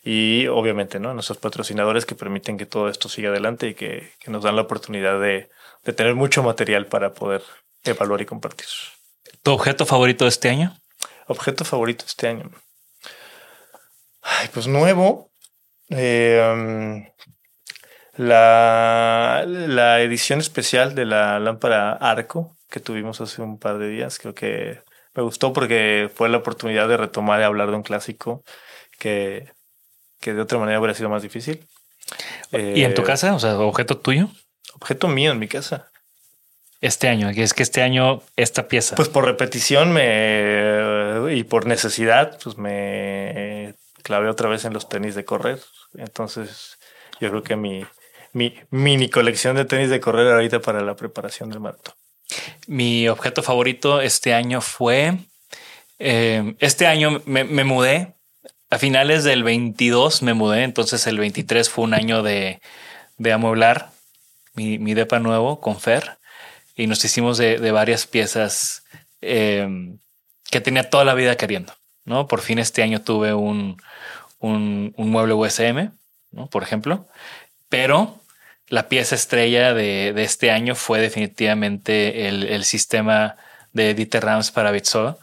y 0.02 0.46
obviamente 0.46 0.98
¿no? 0.98 1.12
nuestros 1.12 1.36
patrocinadores 1.38 2.06
que 2.06 2.14
permiten 2.14 2.56
que 2.56 2.64
todo 2.64 2.88
esto 2.88 3.10
siga 3.10 3.28
adelante 3.28 3.68
y 3.68 3.74
que, 3.74 4.12
que 4.20 4.30
nos 4.30 4.44
dan 4.44 4.56
la 4.56 4.62
oportunidad 4.62 5.20
de, 5.20 5.50
de, 5.84 5.92
tener 5.92 6.14
mucho 6.14 6.42
material 6.42 6.86
para 6.86 7.12
poder 7.12 7.42
evaluar 7.84 8.22
y 8.22 8.26
compartir. 8.26 8.68
¿Tu 9.42 9.50
objeto 9.52 9.84
favorito 9.84 10.24
de 10.24 10.30
este 10.30 10.48
año? 10.48 10.74
Objeto 11.26 11.64
favorito 11.64 12.04
este 12.06 12.28
año. 12.28 12.50
Ay, 14.38 14.48
pues 14.52 14.66
nuevo. 14.66 15.30
Eh, 15.88 17.12
la, 18.16 19.44
la 19.46 20.00
edición 20.00 20.40
especial 20.40 20.94
de 20.94 21.04
la 21.04 21.40
lámpara 21.40 21.92
Arco 21.92 22.56
que 22.70 22.80
tuvimos 22.80 23.20
hace 23.20 23.42
un 23.42 23.58
par 23.58 23.78
de 23.78 23.88
días, 23.88 24.18
creo 24.18 24.34
que 24.34 24.82
me 25.14 25.22
gustó 25.22 25.52
porque 25.52 26.08
fue 26.14 26.28
la 26.28 26.38
oportunidad 26.38 26.88
de 26.88 26.96
retomar 26.96 27.40
y 27.40 27.44
hablar 27.44 27.70
de 27.70 27.76
un 27.76 27.82
clásico 27.82 28.44
que, 28.98 29.50
que 30.20 30.32
de 30.34 30.40
otra 30.40 30.58
manera 30.58 30.78
hubiera 30.78 30.94
sido 30.94 31.08
más 31.08 31.22
difícil. 31.22 31.66
¿Y 32.52 32.84
en 32.84 32.94
tu 32.94 33.02
casa? 33.02 33.34
O 33.34 33.40
sea, 33.40 33.58
objeto 33.58 33.98
tuyo. 33.98 34.28
Objeto 34.74 35.08
mío 35.08 35.32
en 35.32 35.38
mi 35.38 35.48
casa. 35.48 35.90
Este 36.80 37.08
año, 37.08 37.28
es 37.28 37.52
que 37.52 37.62
este 37.62 37.82
año 37.82 38.22
esta 38.36 38.66
pieza. 38.66 38.96
Pues 38.96 39.08
por 39.08 39.26
repetición 39.26 39.92
me 39.92 41.34
y 41.34 41.44
por 41.44 41.66
necesidad, 41.66 42.38
pues 42.42 42.56
me 42.56 43.49
clavé 44.02 44.28
otra 44.28 44.48
vez 44.48 44.64
en 44.64 44.72
los 44.72 44.88
tenis 44.88 45.14
de 45.14 45.24
correr. 45.24 45.60
Entonces, 45.94 46.78
yo 47.20 47.30
creo 47.30 47.42
que 47.42 47.56
mi, 47.56 47.84
mi 48.32 48.54
mini 48.70 49.08
colección 49.08 49.56
de 49.56 49.64
tenis 49.64 49.90
de 49.90 50.00
correr 50.00 50.32
ahorita 50.32 50.60
para 50.60 50.82
la 50.82 50.96
preparación 50.96 51.50
del 51.50 51.60
maratón. 51.60 51.94
Mi 52.66 53.08
objeto 53.08 53.42
favorito 53.42 54.00
este 54.00 54.34
año 54.34 54.60
fue, 54.60 55.16
eh, 55.98 56.54
este 56.60 56.86
año 56.86 57.22
me, 57.26 57.44
mudé, 57.64 58.14
a 58.70 58.78
finales 58.78 59.24
del 59.24 59.42
22 59.42 60.22
me 60.22 60.34
mudé, 60.34 60.62
entonces 60.62 61.06
el 61.06 61.18
23 61.18 61.68
fue 61.68 61.84
un 61.84 61.94
año 61.94 62.22
de, 62.22 62.60
de 63.18 63.32
amueblar 63.32 63.90
mi, 64.54 64.78
mi, 64.78 64.94
depa 64.94 65.18
nuevo 65.18 65.60
con 65.60 65.80
Fer 65.80 66.18
y 66.76 66.86
nos 66.86 67.04
hicimos 67.04 67.36
de, 67.38 67.58
de 67.58 67.72
varias 67.72 68.06
piezas 68.06 68.84
eh, 69.20 69.68
que 70.50 70.60
tenía 70.60 70.88
toda 70.88 71.04
la 71.04 71.14
vida 71.14 71.36
queriendo. 71.36 71.74
¿No? 72.10 72.26
Por 72.26 72.40
fin 72.40 72.58
este 72.58 72.82
año 72.82 73.00
tuve 73.00 73.32
un, 73.32 73.80
un, 74.40 74.92
un 74.96 75.10
mueble 75.10 75.32
USM, 75.34 75.92
¿no? 76.32 76.48
por 76.48 76.64
ejemplo, 76.64 77.06
pero 77.68 78.20
la 78.66 78.88
pieza 78.88 79.14
estrella 79.14 79.72
de, 79.72 80.12
de 80.12 80.22
este 80.24 80.50
año 80.50 80.74
fue 80.74 81.00
definitivamente 81.00 82.28
el, 82.28 82.42
el 82.42 82.64
sistema 82.64 83.36
de 83.72 83.94
Dieter 83.94 84.24
Rams 84.24 84.50
para 84.50 84.72
Bitso, 84.72 85.18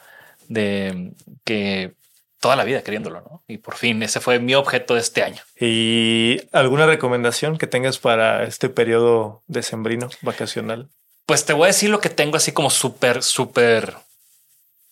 de 0.47 1.12
que 1.43 1.93
toda 2.39 2.56
la 2.56 2.63
vida 2.63 2.84
queriéndolo, 2.84 3.21
¿no? 3.21 3.43
Y 3.47 3.58
por 3.58 3.76
fin 3.76 4.02
ese 4.04 4.21
fue 4.21 4.39
mi 4.39 4.56
objeto 4.56 4.93
de 4.93 5.02
este 5.02 5.23
año. 5.23 5.41
¿Y 5.60 6.39
alguna 6.54 6.86
recomendación 6.86 7.58
que 7.58 7.67
tengas 7.67 7.97
para 7.97 8.43
este 8.43 8.69
periodo 8.69 9.43
decembrino 9.47 10.10
vacacional? 10.21 10.88
Pues 11.26 11.45
te 11.45 11.52
voy 11.52 11.65
a 11.65 11.67
decir 11.67 11.89
lo 11.89 12.00
que 12.00 12.10
tengo 12.10 12.38
así 12.38 12.54
como 12.54 12.69
súper, 12.69 13.23
súper, 13.23 13.95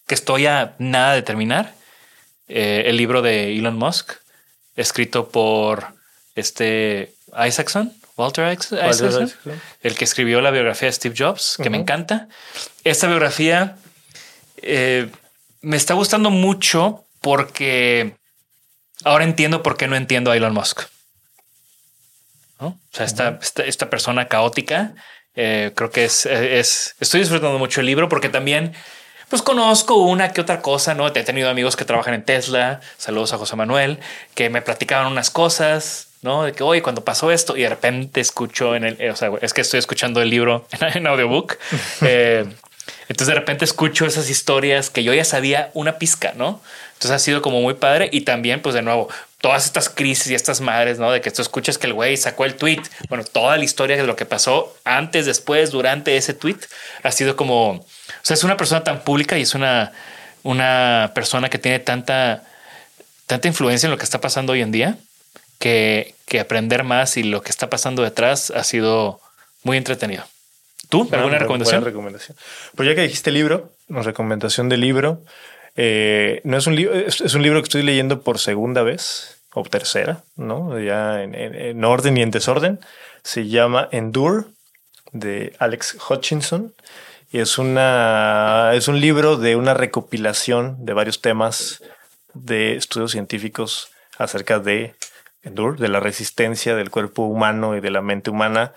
que 0.08 0.15
estoy 0.15 0.47
a 0.47 0.75
nada 0.79 1.13
de 1.13 1.21
terminar 1.21 1.73
eh, 2.47 2.84
el 2.88 2.97
libro 2.97 3.21
de 3.21 3.58
Elon 3.58 3.77
Musk, 3.77 4.13
escrito 4.75 5.29
por 5.29 5.88
este 6.36 7.13
Isaacson, 7.47 7.93
Walter 8.17 8.51
Isaacson, 8.53 9.31
el 9.81 9.95
que 9.95 10.05
escribió 10.05 10.41
la 10.41 10.51
biografía 10.51 10.88
de 10.88 10.93
Steve 10.93 11.15
Jobs, 11.17 11.55
que 11.58 11.63
uh 11.63 11.65
-huh. 11.65 11.71
me 11.71 11.77
encanta. 11.77 12.27
Esta 12.84 13.08
biografía 13.08 13.77
eh, 14.58 15.10
me 15.62 15.77
está 15.77 15.93
gustando 15.95 16.29
mucho 16.29 17.03
porque 17.21 18.15
ahora 19.03 19.25
entiendo 19.25 19.63
por 19.63 19.75
qué 19.75 19.88
no 19.88 19.95
entiendo 19.95 20.31
a 20.31 20.38
Elon 20.38 20.53
Musk. 20.53 20.84
¿No? 22.60 22.67
O 22.67 22.79
sea, 22.91 23.05
esta, 23.05 23.31
uh 23.31 23.34
-huh. 23.34 23.41
esta, 23.41 23.63
esta, 23.63 23.89
persona 23.89 24.27
caótica, 24.27 24.93
eh, 25.36 25.71
creo 25.75 25.91
que 25.91 26.05
es, 26.05 26.25
es, 26.25 26.95
estoy 26.99 27.19
disfrutando 27.19 27.60
mucho 27.60 27.81
el 27.81 27.88
libro 27.88 28.08
porque 28.08 28.29
también 28.29 28.73
pues 29.29 29.41
conozco 29.41 29.95
una 29.95 30.31
que 30.31 30.41
otra 30.41 30.61
cosa, 30.61 30.93
¿no? 30.93 31.07
He 31.07 31.11
tenido 31.11 31.49
amigos 31.49 31.75
que 31.75 31.85
trabajan 31.85 32.13
en 32.13 32.23
Tesla, 32.23 32.81
saludos 32.97 33.33
a 33.33 33.38
José 33.38 33.55
Manuel, 33.55 33.99
que 34.33 34.49
me 34.49 34.61
platicaban 34.61 35.11
unas 35.11 35.29
cosas, 35.29 36.07
¿no? 36.21 36.43
De 36.43 36.53
que, 36.53 36.63
oye, 36.63 36.81
cuando 36.81 37.03
pasó 37.03 37.31
esto 37.31 37.55
y 37.57 37.61
de 37.61 37.69
repente 37.69 38.21
escucho 38.21 38.75
en 38.75 38.83
el, 38.83 39.11
o 39.11 39.15
sea, 39.15 39.31
es 39.41 39.53
que 39.53 39.61
estoy 39.61 39.79
escuchando 39.79 40.21
el 40.21 40.29
libro 40.29 40.67
en, 40.93 41.07
audiobook. 41.07 41.57
eh, 42.01 42.45
Entonces 43.07 43.27
de 43.27 43.35
repente 43.35 43.65
escucho 43.65 44.05
esas 44.05 44.29
historias 44.29 44.89
que 44.89 45.03
yo 45.03 45.13
ya 45.13 45.25
sabía 45.25 45.71
una 45.73 45.97
pizca, 45.97 46.33
¿no? 46.35 46.61
Entonces 46.93 47.11
ha 47.11 47.19
sido 47.19 47.41
como 47.41 47.61
muy 47.61 47.73
padre 47.75 48.09
y 48.11 48.21
también 48.21 48.61
pues 48.61 48.73
de 48.73 48.81
nuevo 48.81 49.09
todas 49.41 49.65
estas 49.65 49.89
crisis 49.89 50.31
y 50.31 50.33
estas 50.35 50.59
madres, 50.61 50.97
¿no? 50.97 51.11
De 51.11 51.21
que 51.21 51.29
tú 51.29 51.41
escuchas 51.41 51.77
que 51.77 51.85
el 51.85 51.93
güey 51.93 52.17
sacó 52.17 52.45
el 52.45 52.55
tweet. 52.55 52.81
Bueno, 53.09 53.23
toda 53.23 53.57
la 53.57 53.63
historia 53.63 53.95
de 53.95 54.03
lo 54.03 54.15
que 54.15 54.25
pasó 54.25 54.75
antes, 54.83 55.27
después, 55.27 55.69
durante 55.69 56.17
ese 56.17 56.33
tweet 56.33 56.57
ha 57.03 57.11
sido 57.11 57.35
como, 57.35 57.85
sea, 58.25 58.33
es 58.33 58.43
una 58.43 58.57
persona 58.57 58.83
tan 58.83 59.01
pública 59.01 59.38
y 59.38 59.43
es 59.43 59.55
una, 59.55 59.91
una 60.43 61.11
persona 61.13 61.49
que 61.49 61.59
tiene 61.59 61.79
tanta, 61.79 62.43
tanta 63.27 63.47
influencia 63.47 63.88
en 63.88 63.91
lo 63.91 63.97
que 63.97 64.03
está 64.03 64.19
pasando 64.19 64.53
hoy 64.53 64.61
en 64.61 64.71
día 64.71 64.97
que, 65.59 66.15
que 66.25 66.39
aprender 66.39 66.83
más 66.83 67.17
y 67.17 67.23
lo 67.23 67.41
que 67.41 67.49
está 67.49 67.69
pasando 67.69 68.03
detrás 68.03 68.51
ha 68.51 68.63
sido 68.63 69.19
muy 69.63 69.77
entretenido. 69.77 70.23
¿Tú? 70.89 71.07
¿Alguna 71.11 71.39
recomendación? 71.39 71.83
recomendación? 71.83 72.38
Pues 72.75 72.88
ya 72.88 72.95
que 72.95 73.01
dijiste 73.01 73.31
libro, 73.31 73.71
una 73.89 74.01
recomendación 74.01 74.69
de 74.69 74.77
libro. 74.77 75.21
Eh, 75.75 76.41
no 76.43 76.57
es 76.57 76.67
un 76.67 76.75
libro, 76.75 76.95
es, 76.95 77.19
un 77.33 77.41
libro 77.41 77.59
que 77.61 77.65
estoy 77.65 77.83
leyendo 77.83 78.21
por 78.21 78.39
segunda 78.39 78.83
vez 78.83 79.38
o 79.53 79.63
tercera, 79.63 80.23
¿no? 80.35 80.79
Ya 80.79 81.23
en, 81.23 81.83
orden 81.83 82.17
y 82.17 82.21
en 82.21 82.31
desorden. 82.31 82.79
Se 83.23 83.47
llama 83.47 83.89
Endure 83.91 84.45
de 85.11 85.53
Alex 85.59 85.97
Hutchinson 86.09 86.73
es 87.31 87.57
una 87.57 88.71
es 88.73 88.88
un 88.88 88.99
libro 88.99 89.38
de 89.38 89.55
una 89.55 89.73
recopilación 89.73 90.85
de 90.85 90.93
varios 90.93 91.21
temas 91.21 91.83
de 92.33 92.75
estudios 92.75 93.11
científicos 93.11 93.89
acerca 94.17 94.59
de 94.59 94.95
de 95.43 95.89
la 95.89 95.99
resistencia 95.99 96.75
del 96.75 96.89
cuerpo 96.89 97.23
humano 97.23 97.75
y 97.75 97.79
de 97.79 97.91
la 97.91 98.01
mente 98.01 98.31
humana 98.31 98.73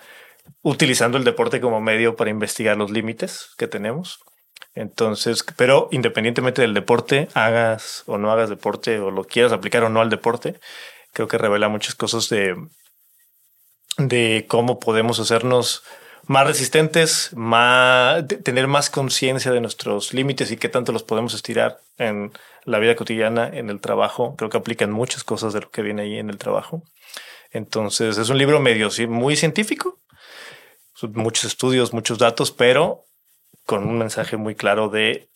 utilizando 0.61 1.17
el 1.17 1.23
deporte 1.23 1.61
como 1.61 1.81
medio 1.81 2.15
para 2.15 2.29
investigar 2.29 2.77
los 2.77 2.91
límites 2.91 3.49
que 3.57 3.67
tenemos. 3.67 4.19
Entonces, 4.75 5.43
pero 5.55 5.89
independientemente 5.91 6.61
del 6.61 6.73
deporte, 6.73 7.27
hagas 7.33 8.03
o 8.05 8.17
no 8.17 8.31
hagas 8.31 8.49
deporte 8.49 8.99
o 8.99 9.09
lo 9.09 9.23
quieras 9.23 9.51
aplicar 9.51 9.83
o 9.83 9.89
no 9.89 9.99
al 9.99 10.09
deporte, 10.09 10.59
creo 11.11 11.27
que 11.27 11.37
revela 11.37 11.69
muchas 11.69 11.95
cosas 11.95 12.29
de, 12.29 12.55
de 13.97 14.45
cómo 14.47 14.79
podemos 14.79 15.19
hacernos 15.19 15.83
más 16.27 16.47
resistentes, 16.47 17.31
más, 17.35 18.25
tener 18.43 18.67
más 18.67 18.89
conciencia 18.89 19.51
de 19.51 19.61
nuestros 19.61 20.13
límites 20.13 20.51
y 20.51 20.57
qué 20.57 20.69
tanto 20.69 20.91
los 20.91 21.03
podemos 21.03 21.33
estirar 21.33 21.79
en 21.97 22.31
la 22.65 22.79
vida 22.79 22.95
cotidiana, 22.95 23.49
en 23.51 23.69
el 23.69 23.81
trabajo. 23.81 24.35
Creo 24.37 24.49
que 24.49 24.57
aplican 24.57 24.91
muchas 24.91 25.23
cosas 25.23 25.53
de 25.53 25.61
lo 25.61 25.71
que 25.71 25.81
viene 25.81 26.03
ahí 26.03 26.17
en 26.17 26.29
el 26.29 26.37
trabajo. 26.37 26.83
Entonces, 27.51 28.17
es 28.17 28.29
un 28.29 28.37
libro 28.37 28.59
medio 28.59 28.89
muy 29.07 29.35
científico, 29.35 29.97
muchos 31.13 31.45
estudios, 31.45 31.93
muchos 31.93 32.17
datos, 32.17 32.51
pero 32.51 33.05
con 33.65 33.87
un 33.87 33.97
mensaje 33.97 34.37
muy 34.37 34.55
claro 34.55 34.89
de 34.89 35.29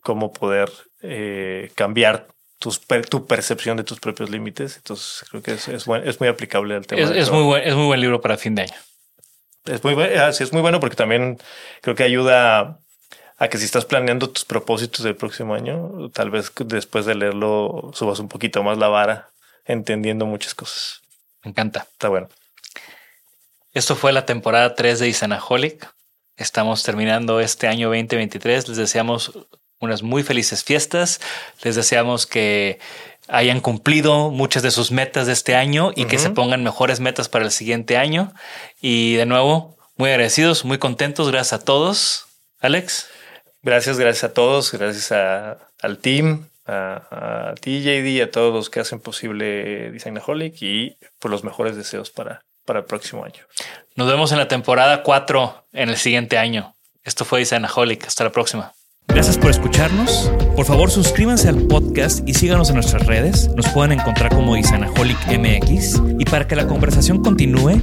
cómo 0.00 0.32
poder 0.32 0.70
eh, 1.02 1.70
cambiar 1.74 2.28
tus, 2.58 2.80
tu 3.08 3.26
percepción 3.26 3.76
de 3.76 3.84
tus 3.84 4.00
propios 4.00 4.30
límites. 4.30 4.76
Entonces 4.76 5.24
creo 5.30 5.42
que 5.42 5.52
es, 5.52 5.68
es, 5.68 5.86
es 6.04 6.20
muy 6.20 6.28
aplicable 6.28 6.74
al 6.74 6.86
tema. 6.86 7.02
Es, 7.02 7.30
muy 7.30 7.42
buen, 7.42 7.62
es 7.62 7.74
muy 7.74 7.86
buen 7.86 8.00
libro 8.00 8.20
para 8.20 8.36
fin 8.36 8.54
de 8.54 8.62
año. 8.62 8.74
Es 9.64 9.82
muy, 9.82 9.94
ah, 10.02 10.28
es 10.28 10.52
muy 10.52 10.62
bueno 10.62 10.80
porque 10.80 10.96
también 10.96 11.38
creo 11.80 11.94
que 11.94 12.02
ayuda 12.02 12.78
a 13.38 13.48
que 13.48 13.58
si 13.58 13.64
estás 13.64 13.84
planeando 13.84 14.30
tus 14.30 14.44
propósitos 14.44 15.04
del 15.04 15.16
próximo 15.16 15.54
año, 15.54 16.10
tal 16.12 16.30
vez 16.30 16.52
después 16.66 17.06
de 17.06 17.14
leerlo 17.14 17.90
subas 17.94 18.18
un 18.18 18.28
poquito 18.28 18.62
más 18.62 18.78
la 18.78 18.88
vara, 18.88 19.30
entendiendo 19.64 20.26
muchas 20.26 20.54
cosas. 20.54 21.02
Me 21.42 21.50
encanta. 21.50 21.86
Está 21.90 22.08
bueno. 22.08 22.28
Esto 23.72 23.96
fue 23.96 24.12
la 24.12 24.24
temporada 24.24 24.74
3 24.74 25.00
de 25.00 25.08
Isanaholic. 25.08 25.92
Estamos 26.36 26.82
terminando 26.82 27.40
este 27.40 27.66
año 27.66 27.88
2023. 27.88 28.68
Les 28.68 28.76
deseamos 28.76 29.32
unas 29.80 30.02
muy 30.02 30.22
felices 30.22 30.62
fiestas. 30.62 31.20
Les 31.62 31.74
deseamos 31.74 32.26
que 32.26 32.78
hayan 33.28 33.60
cumplido 33.60 34.30
muchas 34.30 34.62
de 34.62 34.70
sus 34.70 34.90
metas 34.90 35.26
de 35.26 35.32
este 35.32 35.54
año 35.54 35.92
y 35.94 36.04
que 36.06 36.18
se 36.18 36.30
pongan 36.30 36.62
mejores 36.62 37.00
metas 37.00 37.28
para 37.28 37.44
el 37.44 37.50
siguiente 37.50 37.96
año. 37.96 38.32
Y 38.80 39.14
de 39.14 39.26
nuevo, 39.26 39.76
muy 39.96 40.10
agradecidos, 40.10 40.64
muy 40.64 40.78
contentos. 40.78 41.30
Gracias 41.30 41.60
a 41.60 41.64
todos. 41.64 42.26
Alex. 42.60 43.08
Gracias, 43.62 43.98
gracias 43.98 44.24
a 44.24 44.34
todos. 44.34 44.72
Gracias 44.72 45.10
al 45.10 45.98
team, 45.98 46.48
a, 46.66 47.50
a 47.50 47.54
ti, 47.54 47.82
JD, 47.82 48.22
a 48.22 48.30
todos 48.30 48.52
los 48.52 48.70
que 48.70 48.80
hacen 48.80 49.00
posible 49.00 49.90
Designaholic 49.90 50.60
y 50.60 50.96
por 51.18 51.30
los 51.30 51.44
mejores 51.44 51.76
deseos 51.76 52.10
para 52.10 52.42
para 52.64 52.80
el 52.80 52.84
próximo 52.84 53.24
año. 53.24 53.44
Nos 53.96 54.08
vemos 54.08 54.32
en 54.32 54.38
la 54.38 54.48
temporada 54.48 55.02
4 55.02 55.66
en 55.72 55.88
el 55.90 55.96
siguiente 55.96 56.38
año. 56.38 56.74
Esto 57.02 57.24
fue 57.24 57.42
Isanaholic. 57.42 58.06
Hasta 58.06 58.24
la 58.24 58.30
próxima. 58.30 58.72
Gracias 59.14 59.38
por 59.38 59.50
escucharnos. 59.50 60.30
Por 60.54 60.66
favor, 60.66 60.90
suscríbanse 60.90 61.48
al 61.48 61.66
podcast 61.68 62.28
y 62.28 62.34
síganos 62.34 62.68
en 62.68 62.74
nuestras 62.74 63.06
redes. 63.06 63.48
Nos 63.56 63.66
pueden 63.68 63.92
encontrar 63.92 64.34
como 64.34 64.56
Isanaholic 64.56 65.16
MX. 65.28 66.02
Y 66.18 66.24
para 66.26 66.46
que 66.46 66.54
la 66.56 66.66
conversación 66.66 67.22
continúe, 67.22 67.80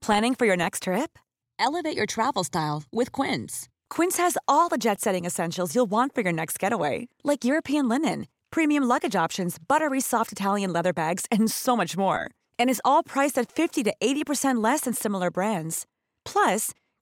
Planning 0.00 0.34
for 0.34 0.46
your 0.46 0.56
next 0.56 0.84
trip? 0.84 1.18
Elevate 1.58 1.96
your 1.96 2.06
travel 2.06 2.44
style 2.44 2.84
with 2.92 3.12
Quince. 3.12 3.68
Quince 3.90 4.18
has 4.18 4.36
all 4.46 4.68
the 4.68 4.78
jet 4.78 5.00
setting 5.00 5.24
essentials 5.24 5.74
you'll 5.74 5.90
want 5.90 6.14
for 6.14 6.22
your 6.22 6.32
next 6.32 6.58
getaway, 6.58 7.08
like 7.22 7.44
European 7.44 7.88
linen 7.88 8.26
premium 8.50 8.84
luggage 8.84 9.16
options, 9.16 9.58
buttery 9.58 10.00
soft 10.00 10.32
Italian 10.32 10.72
leather 10.72 10.92
bags, 10.92 11.26
and 11.30 11.50
so 11.50 11.76
much 11.76 11.96
more. 11.96 12.30
And 12.58 12.70
is 12.70 12.80
all 12.84 13.02
priced 13.02 13.38
at 13.38 13.52
50 13.52 13.84
to 13.84 13.94
80% 14.00 14.62
less 14.62 14.82
than 14.82 14.94
similar 14.94 15.30
brands. 15.30 15.86
Plus, 16.24 16.72